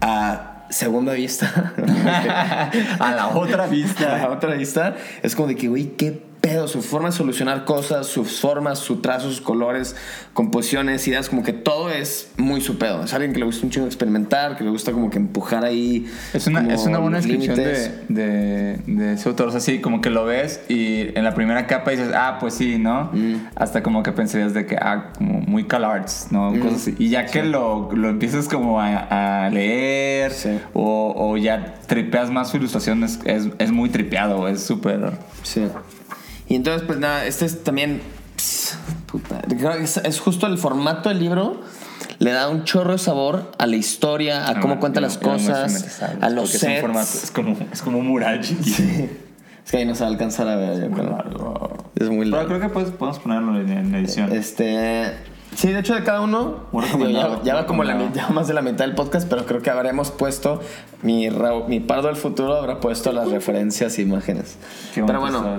a 0.00 0.66
segunda 0.70 1.14
vista. 1.14 1.74
a 3.00 3.12
la 3.12 3.28
otra 3.28 3.64
a 3.64 3.66
la 3.66 3.66
vista. 3.66 4.28
otra 4.30 4.54
vista 4.54 4.94
es 5.22 5.34
como 5.34 5.48
de 5.48 5.56
que, 5.56 5.68
güey, 5.68 5.96
qué 5.96 6.22
pedo, 6.42 6.68
su 6.68 6.82
forma 6.82 7.08
de 7.08 7.16
solucionar 7.16 7.64
cosas, 7.64 8.06
sus 8.06 8.40
formas, 8.40 8.80
su 8.80 8.96
trazo, 8.96 9.28
sus 9.28 9.40
colores, 9.40 9.96
composiciones, 10.34 11.06
ideas, 11.08 11.28
como 11.28 11.42
que 11.42 11.52
todo 11.52 11.88
es 11.88 12.32
muy 12.36 12.60
su 12.60 12.76
pedo. 12.76 13.04
Es 13.04 13.14
alguien 13.14 13.32
que 13.32 13.38
le 13.38 13.46
gusta 13.46 13.64
un 13.64 13.70
chingo 13.70 13.86
experimentar, 13.86 14.56
que 14.58 14.64
le 14.64 14.70
gusta 14.70 14.92
como 14.92 15.08
que 15.08 15.18
empujar 15.18 15.64
ahí. 15.64 16.06
Es 16.34 16.48
una, 16.48 16.74
es 16.74 16.84
una 16.84 16.98
buena 16.98 17.18
descripción 17.18 17.54
de, 17.54 18.04
de, 18.08 18.76
de 18.86 19.12
ese 19.14 19.28
autor. 19.28 19.48
O 19.48 19.50
sea, 19.52 19.60
sí, 19.60 19.80
como 19.80 20.00
que 20.00 20.10
lo 20.10 20.24
ves 20.24 20.60
y 20.68 21.16
en 21.16 21.24
la 21.24 21.32
primera 21.32 21.66
capa 21.66 21.92
dices, 21.92 22.10
ah, 22.14 22.38
pues 22.40 22.54
sí, 22.54 22.76
¿no? 22.76 23.10
Mm. 23.12 23.36
Hasta 23.54 23.82
como 23.82 24.02
que 24.02 24.10
pensarías 24.12 24.52
de 24.52 24.66
que, 24.66 24.76
ah, 24.76 25.12
como 25.16 25.40
muy 25.40 25.64
CalArts, 25.64 26.26
¿no? 26.32 26.50
Mm. 26.50 26.58
Cosas 26.58 26.82
así. 26.82 26.96
Y 26.98 27.08
ya 27.08 27.24
que 27.26 27.44
lo, 27.44 27.90
lo 27.92 28.08
empiezas 28.08 28.48
como 28.48 28.80
a, 28.80 29.44
a 29.46 29.50
leer 29.50 30.32
Sí. 30.32 30.58
o, 30.74 31.14
o 31.16 31.36
ya 31.36 31.74
tripeas 31.86 32.30
más 32.30 32.50
su 32.50 32.56
ilustración, 32.56 33.04
es, 33.04 33.20
es, 33.24 33.48
es 33.58 33.70
muy 33.70 33.90
tripeado, 33.90 34.48
es 34.48 34.62
súper... 34.62 35.12
Sí. 35.44 35.62
Y 36.52 36.56
entonces, 36.56 36.82
pues 36.86 36.98
nada, 36.98 37.24
este 37.24 37.46
es 37.46 37.64
también. 37.64 38.02
pss, 38.36 38.76
puta, 39.06 39.40
creo 39.48 39.72
que 39.78 39.84
es, 39.84 39.96
es 39.96 40.20
justo 40.20 40.46
el 40.46 40.58
formato 40.58 41.08
del 41.08 41.18
libro. 41.18 41.62
Le 42.18 42.30
da 42.32 42.48
un 42.50 42.64
chorro 42.64 42.92
de 42.92 42.98
sabor 42.98 43.52
a 43.58 43.66
la 43.66 43.76
historia, 43.76 44.46
a 44.48 44.60
cómo 44.60 44.74
Ah, 44.74 44.78
cuenta 44.80 45.00
yo- 45.00 45.06
las 45.06 45.22
no 45.22 45.30
cosas, 45.30 46.02
a 46.20 46.28
los 46.28 46.50
porque 46.50 46.56
es 46.56 46.62
un 46.62 46.68
sets. 46.68 46.80
formato- 46.82 47.18
es, 47.24 47.30
como, 47.30 47.56
es 47.72 47.80
como 47.82 47.98
un 47.98 48.06
mural 48.08 48.40
chiquito. 48.42 48.82
Es 49.64 49.70
que 49.70 49.76
ahí 49.78 49.86
no 49.86 49.94
se 49.94 50.00
va 50.02 50.08
a 50.08 50.10
alcanzar 50.12 50.46
a 50.48 50.56
ver. 50.56 50.78
yo 50.82 50.88
Muy 50.90 51.00
creo. 51.00 51.10
largo. 51.16 51.76
Es 51.94 52.08
muy 52.10 52.24
Pero 52.26 52.30
largo. 52.36 52.48
creo 52.48 52.60
que 52.60 52.68
pues, 52.68 52.90
podemos 52.90 53.18
ponerlo 53.20 53.58
en, 53.60 53.70
en 53.70 53.94
edición. 53.94 54.30
Este. 54.32 55.12
Sí, 55.54 55.70
de 55.70 55.80
hecho, 55.80 55.94
de 55.94 56.02
cada 56.02 56.20
uno. 56.20 56.66
Digo, 56.72 56.80
recomendado, 56.80 57.38
ya, 57.38 57.42
ya 57.44 57.54
va 57.54 57.66
como 57.66 57.84
la 57.84 57.94
mitad, 57.94 58.28
más 58.30 58.48
de 58.48 58.54
la 58.54 58.62
mitad 58.62 58.84
del 58.84 58.94
podcast, 58.94 59.28
pero 59.28 59.44
creo 59.46 59.62
que 59.62 59.70
habremos 59.70 60.10
puesto. 60.10 60.60
Mi, 61.02 61.28
mi 61.68 61.80
pardo 61.80 62.08
del 62.08 62.16
futuro 62.16 62.54
habrá 62.54 62.80
puesto 62.80 63.12
las 63.12 63.30
referencias 63.30 63.98
e 63.98 64.02
imágenes. 64.02 64.56
Qué 64.94 65.02
pero 65.02 65.20
bueno, 65.20 65.58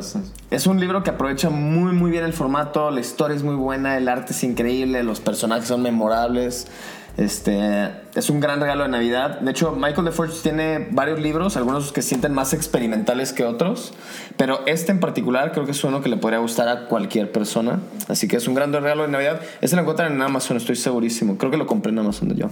es 0.49 0.67
un 0.67 0.79
libro 0.79 1.03
que 1.03 1.11
aprovecha 1.11 1.49
muy, 1.49 1.93
muy 1.93 2.11
bien 2.11 2.23
el 2.23 2.33
formato. 2.33 2.91
La 2.91 3.01
historia 3.01 3.35
es 3.35 3.43
muy 3.43 3.55
buena, 3.55 3.97
el 3.97 4.07
arte 4.07 4.33
es 4.33 4.43
increíble, 4.43 5.03
los 5.03 5.19
personajes 5.19 5.67
son 5.67 5.81
memorables. 5.81 6.67
Este 7.15 7.91
es 8.15 8.29
un 8.31 8.39
gran 8.39 8.59
regalo 8.59 8.83
de 8.83 8.89
Navidad. 8.89 9.39
De 9.41 9.51
hecho, 9.51 9.71
Michael 9.73 10.05
DeForge 10.05 10.41
tiene 10.41 10.87
varios 10.91 11.19
libros, 11.19 11.57
algunos 11.57 11.91
que 11.91 12.01
se 12.01 12.09
sienten 12.09 12.33
más 12.33 12.53
experimentales 12.53 13.33
que 13.33 13.43
otros, 13.43 13.93
pero 14.35 14.65
este 14.65 14.91
en 14.91 14.99
particular 14.99 15.51
creo 15.51 15.65
que 15.65 15.71
es 15.71 15.83
uno 15.83 16.01
que 16.01 16.09
le 16.09 16.17
podría 16.17 16.39
gustar 16.39 16.67
a 16.69 16.85
cualquier 16.85 17.31
persona. 17.31 17.79
Así 18.07 18.27
que 18.27 18.37
es 18.37 18.47
un 18.47 18.55
gran 18.55 18.73
regalo 18.73 19.03
de 19.03 19.09
Navidad. 19.09 19.41
Este 19.61 19.75
lo 19.75 19.83
encuentran 19.83 20.11
en 20.11 20.21
Amazon, 20.21 20.57
estoy 20.57 20.75
segurísimo. 20.75 21.37
Creo 21.37 21.51
que 21.51 21.57
lo 21.57 21.67
compré 21.67 21.91
en 21.91 21.99
Amazon 21.99 22.29
de 22.29 22.35
yo. 22.35 22.49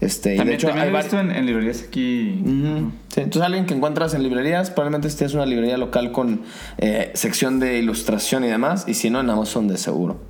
Este, 0.00 0.28
y 0.28 0.32
de 0.32 0.38
También, 0.38 0.58
hecho, 0.58 0.68
también 0.68 0.86
hay 0.86 0.92
lo 0.92 0.98
he 0.98 1.02
visto 1.02 1.18
en, 1.18 1.32
en 1.32 1.46
librerías 1.46 1.82
aquí. 1.82 2.40
Ujú. 2.44 2.92
Sí, 3.08 3.20
entonces 3.20 3.42
alguien 3.42 3.66
que 3.66 3.74
encuentras 3.74 4.14
en 4.14 4.22
librerías, 4.22 4.70
probablemente 4.70 5.08
este 5.08 5.24
es 5.24 5.34
una 5.34 5.44
librería 5.44 5.76
local 5.76 6.12
con 6.12 6.42
eh, 6.78 7.10
sección 7.14 7.58
de 7.58 7.78
ilustración 7.78 8.44
y 8.44 8.46
demás, 8.46 8.84
y 8.86 8.94
si 8.94 9.10
no, 9.10 9.18
en 9.18 9.28
Amazon 9.28 9.66
de 9.66 9.76
seguro. 9.76 10.20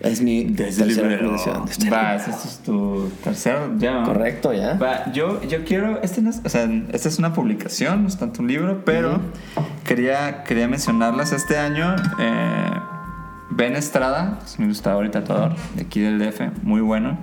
Es 0.00 0.20
mi 0.20 0.44
tercera 0.46 0.86
recomendación. 1.08 1.64
Desde- 1.66 1.90
Va, 1.90 2.16
este 2.16 2.30
es 2.32 2.58
tu 2.64 3.10
tercero 3.22 3.72
ya. 3.78 4.00
¿no? 4.00 4.04
Correcto, 4.06 4.52
ya. 4.52 4.74
Va, 4.74 5.10
yo, 5.12 5.40
yo 5.44 5.64
quiero, 5.64 6.02
este 6.02 6.20
no 6.20 6.30
es, 6.30 6.40
o 6.44 6.48
sea, 6.48 6.68
esta 6.92 7.08
es 7.08 7.18
una 7.18 7.32
publicación, 7.32 8.02
no 8.02 8.08
es 8.08 8.18
tanto 8.18 8.42
un 8.42 8.48
libro, 8.48 8.82
pero 8.84 9.20
quería, 9.84 10.42
quería 10.44 10.68
mencionarlas 10.68 11.32
este 11.32 11.58
año. 11.58 11.94
eh, 12.18 12.70
ben 13.50 13.76
Estrada, 13.76 14.40
es 14.44 14.58
mi 14.58 14.64
ilustrador 14.66 15.06
y 15.06 15.10
tatuador 15.10 15.54
de 15.76 15.82
aquí 15.82 16.00
del 16.00 16.18
DF, 16.18 16.40
muy 16.62 16.80
bueno. 16.80 17.18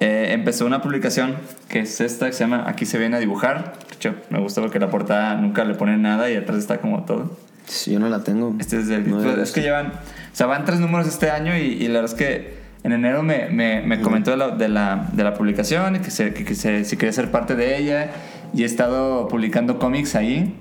eh, 0.00 0.32
empezó 0.32 0.66
una 0.66 0.82
publicación 0.82 1.36
que 1.68 1.80
es 1.80 2.00
esta, 2.00 2.26
que 2.26 2.32
se 2.32 2.40
llama 2.44 2.64
Aquí 2.66 2.84
se 2.86 2.98
viene 2.98 3.16
a 3.16 3.20
dibujar. 3.20 3.74
De 3.88 3.94
hecho, 3.94 4.14
me 4.30 4.38
gusta 4.40 4.60
porque 4.60 4.78
la 4.80 4.90
portada 4.90 5.34
nunca 5.36 5.64
le 5.64 5.74
ponen 5.74 6.02
nada 6.02 6.28
y 6.28 6.36
atrás 6.36 6.58
está 6.58 6.78
como 6.78 7.04
todo. 7.04 7.36
Sí, 7.66 7.92
Yo 7.92 8.00
no 8.00 8.08
la 8.08 8.22
tengo. 8.24 8.54
Este 8.58 8.78
es. 8.80 8.86
No, 8.86 9.20
no 9.20 9.42
es 9.42 9.52
que 9.52 9.60
llevan. 9.62 9.88
O 9.88 9.92
sea, 10.34 10.46
van 10.46 10.64
tres 10.64 10.80
números 10.80 11.06
este 11.06 11.30
año 11.30 11.56
y, 11.56 11.60
y 11.60 11.88
la 11.88 12.00
verdad 12.00 12.12
es 12.12 12.14
que 12.14 12.62
en 12.82 12.92
enero 12.92 13.22
me, 13.22 13.48
me, 13.48 13.80
me 13.82 14.00
comentó 14.00 14.32
de 14.32 14.36
la, 14.36 14.48
de, 14.50 14.68
la, 14.68 15.08
de 15.12 15.22
la 15.24 15.34
publicación 15.34 15.96
y 15.96 15.98
que, 16.00 16.10
se, 16.10 16.34
que, 16.34 16.44
que 16.44 16.54
se- 16.54 16.84
si 16.84 16.96
quería 16.96 17.12
ser 17.12 17.30
parte 17.30 17.54
de 17.54 17.78
ella. 17.78 18.10
Y 18.54 18.62
he 18.62 18.66
estado 18.66 19.28
publicando 19.28 19.78
cómics 19.78 20.14
ahí. 20.14 20.58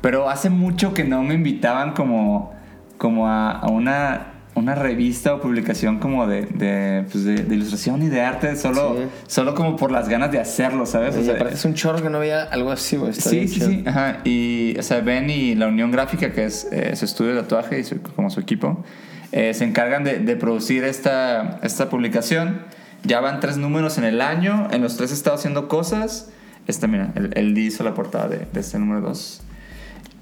Pero 0.00 0.28
hace 0.28 0.50
mucho 0.50 0.94
que 0.94 1.04
no 1.04 1.22
me 1.22 1.34
invitaban 1.34 1.92
como, 1.92 2.52
como 2.98 3.28
a, 3.28 3.52
a 3.52 3.68
una, 3.68 4.31
una 4.54 4.74
revista 4.74 5.34
o 5.34 5.40
publicación 5.40 5.98
como 5.98 6.26
de, 6.26 6.42
de, 6.42 7.04
pues 7.10 7.24
de- 7.24 7.42
de 7.44 7.54
ilustración 7.54 8.02
y 8.02 8.08
de 8.08 8.20
arte, 8.20 8.54
solo, 8.56 8.96
Sí. 8.98 9.04
solo 9.26 9.54
como 9.54 9.76
por 9.76 9.90
las 9.90 10.08
ganas 10.10 10.30
de 10.30 10.38
hacerlo, 10.40 10.84
¿sabes? 10.84 11.16
O 11.16 11.22
sea, 11.24 11.36
es 11.48 11.64
un 11.64 11.72
chorro 11.74 12.02
que 12.02 12.10
no 12.10 12.18
veía 12.18 12.42
algo 12.44 12.70
así, 12.70 12.96
güey. 12.96 13.14
Sí, 13.14 13.48
sí, 13.48 13.60
sí. 13.60 13.82
Ajá. 13.86 14.18
Y, 14.24 14.74
o 14.78 14.82
sea, 14.82 15.00
Ben 15.00 15.30
y 15.30 15.54
la 15.54 15.68
Unión 15.68 15.90
Gráfica, 15.90 16.32
que 16.32 16.44
es 16.44 16.68
eh, 16.70 16.94
su 16.96 17.06
estudio 17.06 17.34
de 17.34 17.40
tatuaje 17.42 17.78
y 17.80 17.84
su- 17.84 18.02
como 18.02 18.28
su 18.28 18.40
equipo, 18.40 18.84
eh, 19.32 19.54
se 19.54 19.64
encargan 19.64 20.04
de, 20.04 20.18
de 20.18 20.36
producir 20.36 20.84
esta, 20.84 21.58
esta 21.62 21.88
publicación. 21.88 22.60
Ya 23.04 23.20
van 23.20 23.40
tres 23.40 23.56
números 23.56 23.96
en 23.96 24.04
el 24.04 24.20
año. 24.20 24.68
En 24.70 24.82
los 24.82 24.98
tres 24.98 25.10
he 25.12 25.14
estado 25.14 25.36
haciendo 25.36 25.66
cosas. 25.66 26.30
Esta, 26.66 26.86
mira, 26.86 27.12
el, 27.16 27.30
el 27.36 27.54
D 27.54 27.62
hizo 27.62 27.82
la 27.84 27.94
portada 27.94 28.28
de, 28.28 28.46
de 28.52 28.60
este 28.60 28.78
número 28.78 29.00
dos. 29.00 29.42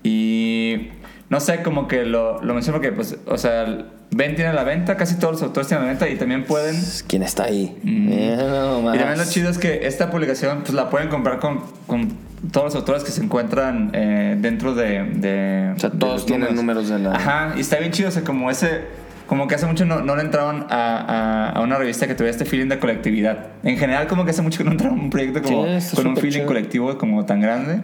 Y 0.03 0.89
no 1.29 1.41
sé, 1.41 1.63
como 1.63 1.89
que 1.89 2.05
lo, 2.05 2.43
lo 2.43 2.55
menciono 2.55 2.79
porque, 2.79 2.93
pues, 2.93 3.17
o 3.27 3.37
sea, 3.37 3.87
Ben 4.13 4.35
tiene 4.35 4.53
la 4.53 4.65
venta, 4.65 4.97
casi 4.97 5.17
todos 5.19 5.35
los 5.35 5.43
autores 5.43 5.69
tienen 5.69 5.87
la 5.87 5.91
venta 5.93 6.09
y 6.09 6.17
también 6.17 6.45
pueden 6.45 6.77
¿Quién 7.07 7.23
está 7.23 7.45
ahí? 7.45 7.77
Mm. 7.85 8.09
Eh, 8.11 8.37
no 8.39 8.95
y 8.95 8.99
también 8.99 9.19
lo 9.19 9.25
chido 9.25 9.51
es 9.51 9.59
que 9.59 9.87
esta 9.87 10.11
publicación 10.11 10.61
pues, 10.63 10.75
la 10.75 10.91
pueden 10.91 11.09
comprar 11.09 11.39
con, 11.39 11.61
con 11.87 12.09
todos 12.51 12.67
los 12.67 12.75
autores 12.75 13.05
que 13.05 13.13
se 13.13 13.23
encuentran 13.23 13.91
eh, 13.95 14.37
dentro 14.41 14.75
de, 14.75 15.05
de- 15.05 15.73
O 15.77 15.79
sea, 15.79 15.91
todos 15.91 16.27
tienen 16.27 16.57
números 16.57 16.89
de 16.89 16.99
la- 16.99 17.13
Ajá, 17.15 17.55
y 17.57 17.61
está 17.61 17.77
bien 17.79 17.93
chido, 17.93 18.09
o 18.09 18.13
sea, 18.13 18.23
como 18.25 18.51
ese... 18.51 18.99
Como 19.29 19.47
que 19.47 19.55
hace 19.55 19.67
mucho 19.67 19.85
no, 19.85 20.01
no 20.01 20.17
le 20.17 20.23
entraron 20.23 20.67
a, 20.71 20.97
a- 20.97 21.51
a 21.51 21.61
una 21.61 21.77
revista 21.77 22.09
que 22.09 22.17
tuviera 22.17 22.33
este 22.33 22.45
feeling 22.45 22.67
de 22.69 22.81
colectividad. 22.81 23.47
En 23.63 23.79
general, 23.79 24.09
como 24.09 24.25
que 24.25 24.33
hace 24.33 24.43
mucho 24.43 24.59
que 24.59 24.65
no 24.65 24.73
entraron 24.73 24.99
a 24.99 25.03
un 25.05 25.11
proyecto 25.11 25.41
como, 25.41 25.67
Sí, 25.81 25.95
con 25.95 26.09
un 26.09 26.17
feeling 26.17 26.33
chido. 26.39 26.47
colectivo 26.47 26.99
como 26.99 27.25
tan 27.27 27.41
grande. 27.41 27.83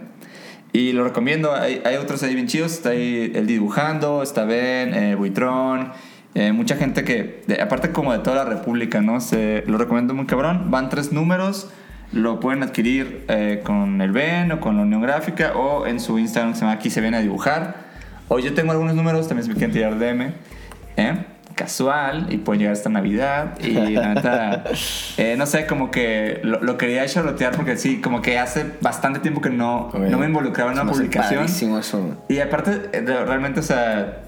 Y 0.73 0.91
lo 0.91 1.05
recomiendo. 1.05 1.55
Hay, 1.55 1.81
hay 1.85 1.95
otros 1.95 2.21
ahí 2.23 2.35
bien 2.35 2.47
chidos. 2.47 2.73
Está 2.73 2.89
ahí 2.89 3.31
el 3.33 3.47
dibujando, 3.47 4.21
está 4.23 4.43
Ben, 4.43 4.93
eh, 4.93 5.15
Buitrón. 5.15 5.93
Eh, 6.35 6.51
mucha 6.51 6.75
gente 6.75 7.03
que, 7.03 7.43
de- 7.47 7.61
aparte 7.61 7.91
como 7.91 8.13
de 8.13 8.19
toda 8.19 8.35
la 8.37 8.45
República, 8.45 9.01
¿no? 9.01 9.19
Se, 9.21 9.63
lo 9.67 9.77
recomiendo 9.77 10.13
muy 10.13 10.25
cabrón. 10.25 10.69
Van 10.71 10.89
tres 10.89 11.11
números. 11.11 11.69
Lo 12.13 12.39
pueden 12.39 12.63
adquirir 12.63 13.25
eh, 13.27 13.61
con 13.65 13.99
el 14.01 14.11
Ben 14.11 14.51
o 14.53 14.59
con 14.61 14.77
la 14.77 14.83
Unión 14.83 15.01
Gráfica 15.01 15.53
o 15.55 15.85
en 15.87 15.99
su 15.99 16.17
Instagram 16.19 16.53
que 16.53 16.55
se 16.59 16.61
llama 16.61 16.73
Aquí 16.73 16.89
se 16.89 17.01
viene 17.01 17.17
a 17.17 17.21
dibujar. 17.21 17.75
O 18.29 18.39
yo 18.39 18.53
tengo 18.53 18.71
algunos 18.71 18.95
números, 18.95 19.27
también 19.27 19.43
se 19.45 19.49
me 19.49 19.55
quieren 19.57 19.73
tirar 19.73 19.97
DM. 19.99 20.31
¿eh? 20.97 21.25
Casual 21.55 22.27
y 22.29 22.37
pueden 22.37 22.59
llegar 22.59 22.73
hasta 22.73 22.89
Navidad. 22.89 23.57
Y 23.59 23.71
la 23.71 24.13
neta, 24.13 24.63
eh, 25.17 25.35
no 25.37 25.45
sé, 25.47 25.65
como 25.65 25.89
que 25.91 26.39
lo, 26.43 26.61
lo 26.61 26.77
quería 26.77 27.05
charlotear 27.07 27.55
porque 27.55 27.77
sí, 27.77 27.99
como 27.99 28.21
que 28.21 28.37
hace 28.37 28.65
bastante 28.79 29.19
tiempo 29.19 29.41
que 29.41 29.49
no, 29.49 29.89
Oye, 29.93 30.09
no 30.09 30.17
me 30.19 30.27
involucraba 30.27 30.71
en 30.71 30.79
una 30.79 30.89
publicación. 30.91 31.45
eso. 31.45 32.23
Y 32.29 32.39
aparte, 32.39 32.89
eh, 32.93 33.01
realmente, 33.01 33.59
o 33.59 33.63
sea, 33.63 34.19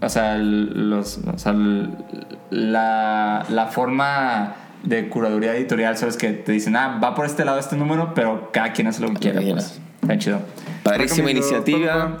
o 0.00 0.08
sea, 0.08 0.36
los, 0.38 1.18
o 1.18 1.38
sea, 1.38 1.54
la, 2.50 3.46
la 3.48 3.66
forma 3.66 4.54
de 4.82 5.08
curaduría 5.08 5.54
editorial, 5.54 5.96
sabes 5.96 6.16
que 6.16 6.30
te 6.30 6.52
dicen, 6.52 6.76
ah, 6.76 6.98
va 7.02 7.14
por 7.14 7.26
este 7.26 7.44
lado 7.44 7.58
este 7.58 7.76
número, 7.76 8.14
pero 8.14 8.50
cada 8.52 8.72
quien 8.72 8.86
hace 8.86 9.02
lo 9.02 9.08
que 9.10 9.16
quiera. 9.16 9.40
Pues. 9.40 9.80
Está 10.02 10.18
chido. 10.18 10.40
Padrísima 10.82 11.30
iniciativa. 11.30 12.18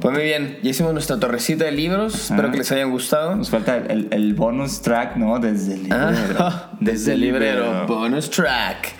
Pues 0.00 0.14
muy 0.14 0.22
bien, 0.22 0.58
ya 0.62 0.70
hicimos 0.70 0.92
nuestra 0.92 1.18
torrecita 1.18 1.64
de 1.64 1.72
libros. 1.72 2.30
Espero 2.30 2.50
que 2.50 2.58
les 2.58 2.70
hayan 2.72 2.90
gustado. 2.90 3.34
Nos 3.36 3.50
falta 3.50 3.76
el, 3.76 4.08
el 4.10 4.34
bonus 4.34 4.82
track, 4.82 5.16
¿no? 5.16 5.38
Desde 5.38 5.74
el 5.74 5.82
librero. 5.84 6.38
Ah, 6.38 6.70
desde 6.80 7.14
el 7.14 7.20
librero. 7.20 7.86
Bonus 7.86 8.30
track. 8.30 8.94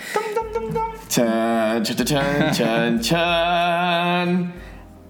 Chan, 1.09 1.83
chan, 1.83 2.05
chan, 2.05 2.53
chan, 2.53 3.01
chan. 3.01 4.53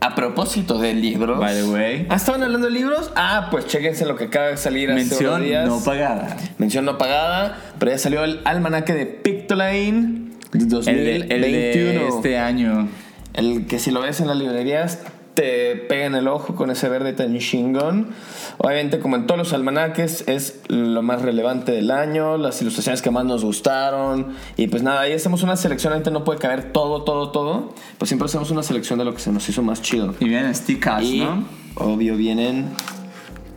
A 0.00 0.14
propósito 0.14 0.78
del 0.78 1.00
libro. 1.00 1.38
By 1.38 1.54
the 1.56 1.64
way. 1.64 2.06
Ah, 2.08 2.16
¿estaban 2.16 2.42
hablando 2.42 2.68
de 2.68 2.72
libros? 2.72 3.11
Ah, 3.16 3.48
pues 3.50 3.66
chéquense 3.66 4.06
lo 4.06 4.14
que 4.16 4.24
acaba 4.24 4.46
de 4.46 4.56
salir 4.56 4.90
hace 4.90 5.00
Mención 5.00 5.42
días. 5.42 5.68
no 5.68 5.82
pagada. 5.82 6.37
Mención 6.58 6.84
no 6.84 6.98
pagada, 6.98 7.58
pero 7.78 7.90
ya 7.90 7.98
salió 7.98 8.22
el 8.24 8.40
almanaque 8.44 8.92
de 8.94 9.06
Pictoline 9.06 10.30
de 10.52 10.58
El 10.61 10.68
2021. 10.68 11.28
de, 11.28 11.34
el 11.34 11.42
de 11.42 12.08
este 12.08 12.38
año. 12.38 12.88
El 13.34 13.66
que 13.66 13.78
si 13.80 13.90
lo 13.90 14.00
ves 14.00 14.20
en 14.20 14.28
las 14.28 14.37
librerías 14.37 15.00
te 15.38 15.77
pega 15.77 16.07
en 16.07 16.16
el 16.16 16.27
ojo 16.27 16.57
con 16.57 16.68
ese 16.68 16.88
verde 16.88 17.12
tan 17.12 17.38
chingón. 17.38 18.09
Obviamente, 18.57 18.98
como 18.98 19.14
en 19.14 19.29
todos 19.29 19.38
los 19.38 19.53
almanaques, 19.53 20.24
es 20.27 20.59
lo 20.66 21.01
más 21.03 21.22
relevante 21.22 21.70
del 21.70 21.92
año, 21.92 22.37
las 22.37 22.61
ilustraciones 22.61 23.03
que 23.03 23.12
más 23.12 23.24
nos 23.24 23.44
gustaron. 23.44 24.35
Y 24.57 24.66
pues 24.66 24.83
nada, 24.83 25.03
ahí 25.03 25.12
hacemos 25.12 25.44
una 25.44 25.55
selección, 25.55 25.92
ahorita 25.92 26.11
no 26.11 26.24
puede 26.24 26.40
caber 26.40 26.72
todo, 26.72 27.05
todo, 27.05 27.31
todo. 27.31 27.72
Pues 27.98 28.09
siempre 28.09 28.27
hacemos 28.27 28.51
una 28.51 28.64
selección 28.64 28.98
de 28.98 29.05
lo 29.05 29.14
que 29.14 29.20
se 29.20 29.31
nos 29.31 29.48
hizo 29.48 29.62
más 29.62 29.81
chido. 29.81 30.12
Y 30.18 30.24
vienen 30.24 30.53
stickers, 30.57 31.05
Y 31.05 31.20
¿no? 31.20 31.44
obvio 31.77 32.16
vienen 32.16 32.70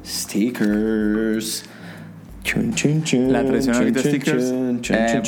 stickers. 0.05 1.65
Chun, 2.43 2.73
chun, 2.73 3.03
chun, 3.03 3.31
La 3.31 3.43
tradicional 3.43 3.83
chun, 3.85 3.93
de 3.93 3.99
stickers. 4.01 4.51
Eh. 4.89 5.21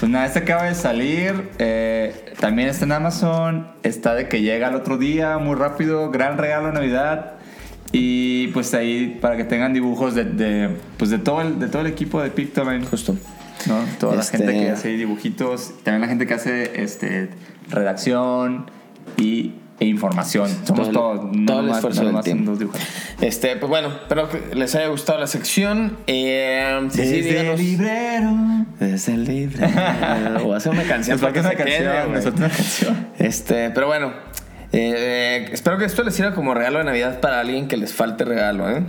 Pues 0.00 0.10
nada, 0.10 0.26
este 0.26 0.38
acaba 0.40 0.64
de 0.64 0.74
salir. 0.74 1.50
eh, 1.58 2.32
también 2.38 2.68
está 2.68 2.84
en 2.84 2.92
Amazon. 2.92 3.68
Está 3.82 4.14
de 4.14 4.28
que 4.28 4.40
llega 4.40 4.68
el 4.68 4.74
otro 4.74 4.96
día, 4.96 5.38
muy 5.38 5.56
rápido. 5.56 6.10
Gran 6.10 6.38
regalo 6.38 6.68
de 6.68 6.72
Navidad. 6.74 7.32
Y 7.92 8.48
pues 8.48 8.72
ahí 8.74 9.18
para 9.20 9.36
que 9.36 9.44
tengan 9.44 9.72
dibujos 9.72 10.14
de, 10.14 10.24
de, 10.24 10.68
pues 10.96 11.10
de, 11.10 11.18
todo, 11.18 11.42
el, 11.42 11.58
de 11.58 11.68
todo 11.68 11.82
el 11.82 11.88
equipo 11.88 12.20
de 12.22 12.30
Pictoline. 12.30 12.84
Justo. 12.86 13.16
¿no? 13.66 13.78
Toda 13.98 14.20
Este- 14.20 14.38
la 14.38 14.44
gente 14.46 14.64
que 14.64 14.70
hace 14.70 14.88
dibujitos, 14.90 15.74
también 15.84 16.02
la 16.02 16.08
gente 16.08 16.26
que 16.26 16.34
hace 16.34 16.82
este, 16.82 17.30
redacción 17.70 18.66
y, 19.16 19.54
información. 19.80 20.48
Somos 20.64 20.90
Todo 20.92 21.12
el- 21.12 21.18
todos, 21.22 21.36
no 21.36 21.46
todo 21.46 21.60
el 21.60 21.66
nomás- 21.66 21.76
esfuerzo 21.76 22.02
no 22.02 22.06
del 22.22 22.58
dibujantes. 22.58 22.88
Este, 23.20 23.56
pues 23.56 23.68
bueno, 23.70 23.88
espero 23.88 24.28
que 24.28 24.54
les 24.54 24.74
haya 24.74 24.88
gustado 24.88 25.18
la 25.18 25.26
sección. 25.26 25.96
Eh, 26.06 26.86
sí, 26.90 27.04
sí, 27.04 27.20
díganos. 27.22 27.58
librero. 27.58 28.32
Desde 28.78 29.14
el 29.14 29.24
libre. 29.24 29.66
o 30.44 30.54
hacer 30.54 30.72
una 30.72 30.84
canción. 30.84 31.20
Nos 31.20 31.30
una 31.30 31.54
canción, 31.54 32.40
una. 32.40 32.50
Este, 33.18 33.70
pero 33.70 33.86
bueno. 33.86 34.12
eh, 34.72 35.48
espero 35.52 35.78
que 35.78 35.84
esto 35.84 36.02
les 36.02 36.14
sirva 36.14 36.34
como 36.34 36.52
regalo 36.54 36.78
de 36.78 36.84
Navidad 36.84 37.20
para 37.20 37.40
alguien 37.40 37.68
que 37.68 37.76
les 37.76 37.92
falte 37.92 38.24
regalo, 38.24 38.68
¿eh? 38.70 38.82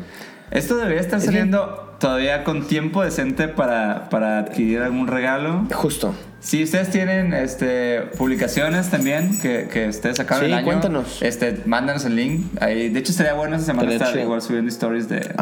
Esto 0.51 0.77
debería 0.77 1.01
estar 1.01 1.19
Es 1.19 1.25
saliendo 1.25 1.95
todavía 1.99 2.43
con 2.43 2.67
tiempo 2.67 3.03
decente 3.03 3.47
para, 3.47 4.09
para 4.09 4.39
adquirir 4.39 4.81
algún 4.81 5.07
regalo. 5.07 5.67
Justo. 5.73 6.13
Si 6.45 6.61
ustedes 6.61 6.91
tienen 6.91 7.33
este, 7.33 8.01
publicaciones 8.19 8.91
también 8.91 9.39
que, 9.39 9.67
que 9.67 9.87
ustedes 9.87 10.17
sacaron 10.17 10.45
Sí, 10.45 10.51
el 10.51 10.53
año, 10.53 10.65
cuéntanos. 10.65 11.19
Este, 11.23 11.63
mándanos 11.65 12.05
el 12.05 12.15
link. 12.15 12.45
Ahí, 12.61 12.89
de 12.89 12.99
hecho, 12.99 13.13
estaría 13.13 13.33
bueno 13.33 13.55
esta 13.55 13.65
semana 13.65 13.91
estar 13.91 14.15
igual 14.15 14.43
subiendo 14.43 14.69
stories 14.69 15.09
de, 15.09 15.33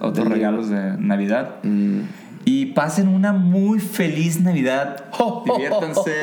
otros, 0.00 0.26
regalos 0.26 0.70
de 0.70 0.96
Navidad. 0.96 1.56
Mm. 1.64 2.00
Y 2.46 2.66
pasen 2.66 3.08
una 3.08 3.34
muy 3.34 3.78
feliz 3.78 4.40
Navidad. 4.40 5.04
Diviértanse, 5.44 6.14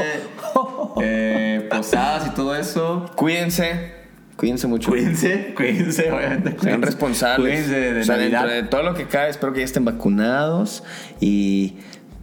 eh, 1.04 1.70
posadas 1.70 2.26
y 2.26 2.30
todo 2.32 2.56
eso. 2.56 3.12
Cuídense. 3.16 3.94
Cuídense 4.38 4.66
mucho. 4.66 4.90
Cuídense, 4.90 5.54
cuídense, 5.56 6.12
obviamente. 6.12 6.56
Sean 6.64 6.82
responsables. 6.82 7.48
Cuídense 7.48 7.80
de, 7.80 7.94
de 7.94 8.02
O 8.02 8.04
sea, 8.04 8.18
Navidad. 8.18 8.40
dentro 8.40 8.56
de 8.56 8.64
todo 8.64 8.82
lo 8.82 8.96
que 8.96 9.06
cabe, 9.06 9.30
espero 9.30 9.54
que 9.54 9.60
ya 9.60 9.66
estén 9.66 9.86
vacunados 9.86 10.84
y 11.22 11.76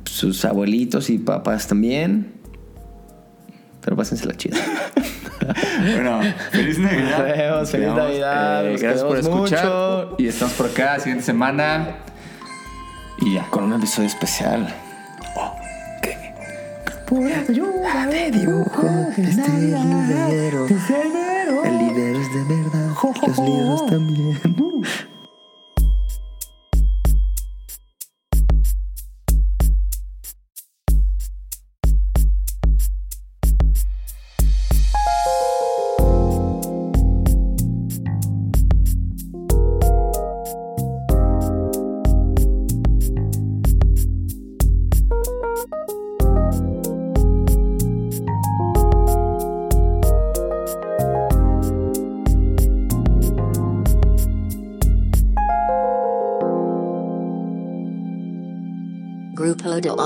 sus 0.04 0.44
abuelitos 0.44 1.10
y 1.10 1.18
papás 1.18 1.66
también. 1.66 2.32
Pero 3.82 3.96
pásense 3.96 4.26
la 4.26 4.34
chida. 4.34 4.56
Bueno, 5.80 6.20
feliz 6.52 6.78
Navidad. 6.78 7.18
Nos 7.18 7.36
vemos, 7.36 7.70
feliz 7.70 7.86
quedamos, 7.86 8.04
Navidad, 8.04 8.64
nos 8.64 8.80
gracias 8.80 9.04
por 9.04 9.18
escuchar. 9.18 9.64
mucho. 9.64 10.14
Y 10.18 10.28
estamos 10.28 10.54
por 10.54 10.66
acá, 10.66 11.00
siguiente 11.00 11.24
semana. 11.24 11.96
Y 13.20 13.34
ya. 13.34 13.46
Con 13.50 13.64
un 13.64 13.72
episodio 13.72 14.06
especial. 14.06 14.72
Por 17.06 17.26
ayuda 17.26 18.06
de 18.06 18.30
dibujo. 18.30 18.88
Este 19.16 19.48
libero. 19.50 20.66
El 21.64 21.78
libero 21.78 22.20
es 22.20 22.34
de 22.34 22.44
verdad. 22.44 22.90
Los 23.26 23.38
libros 23.38 23.86
también. 23.86 24.61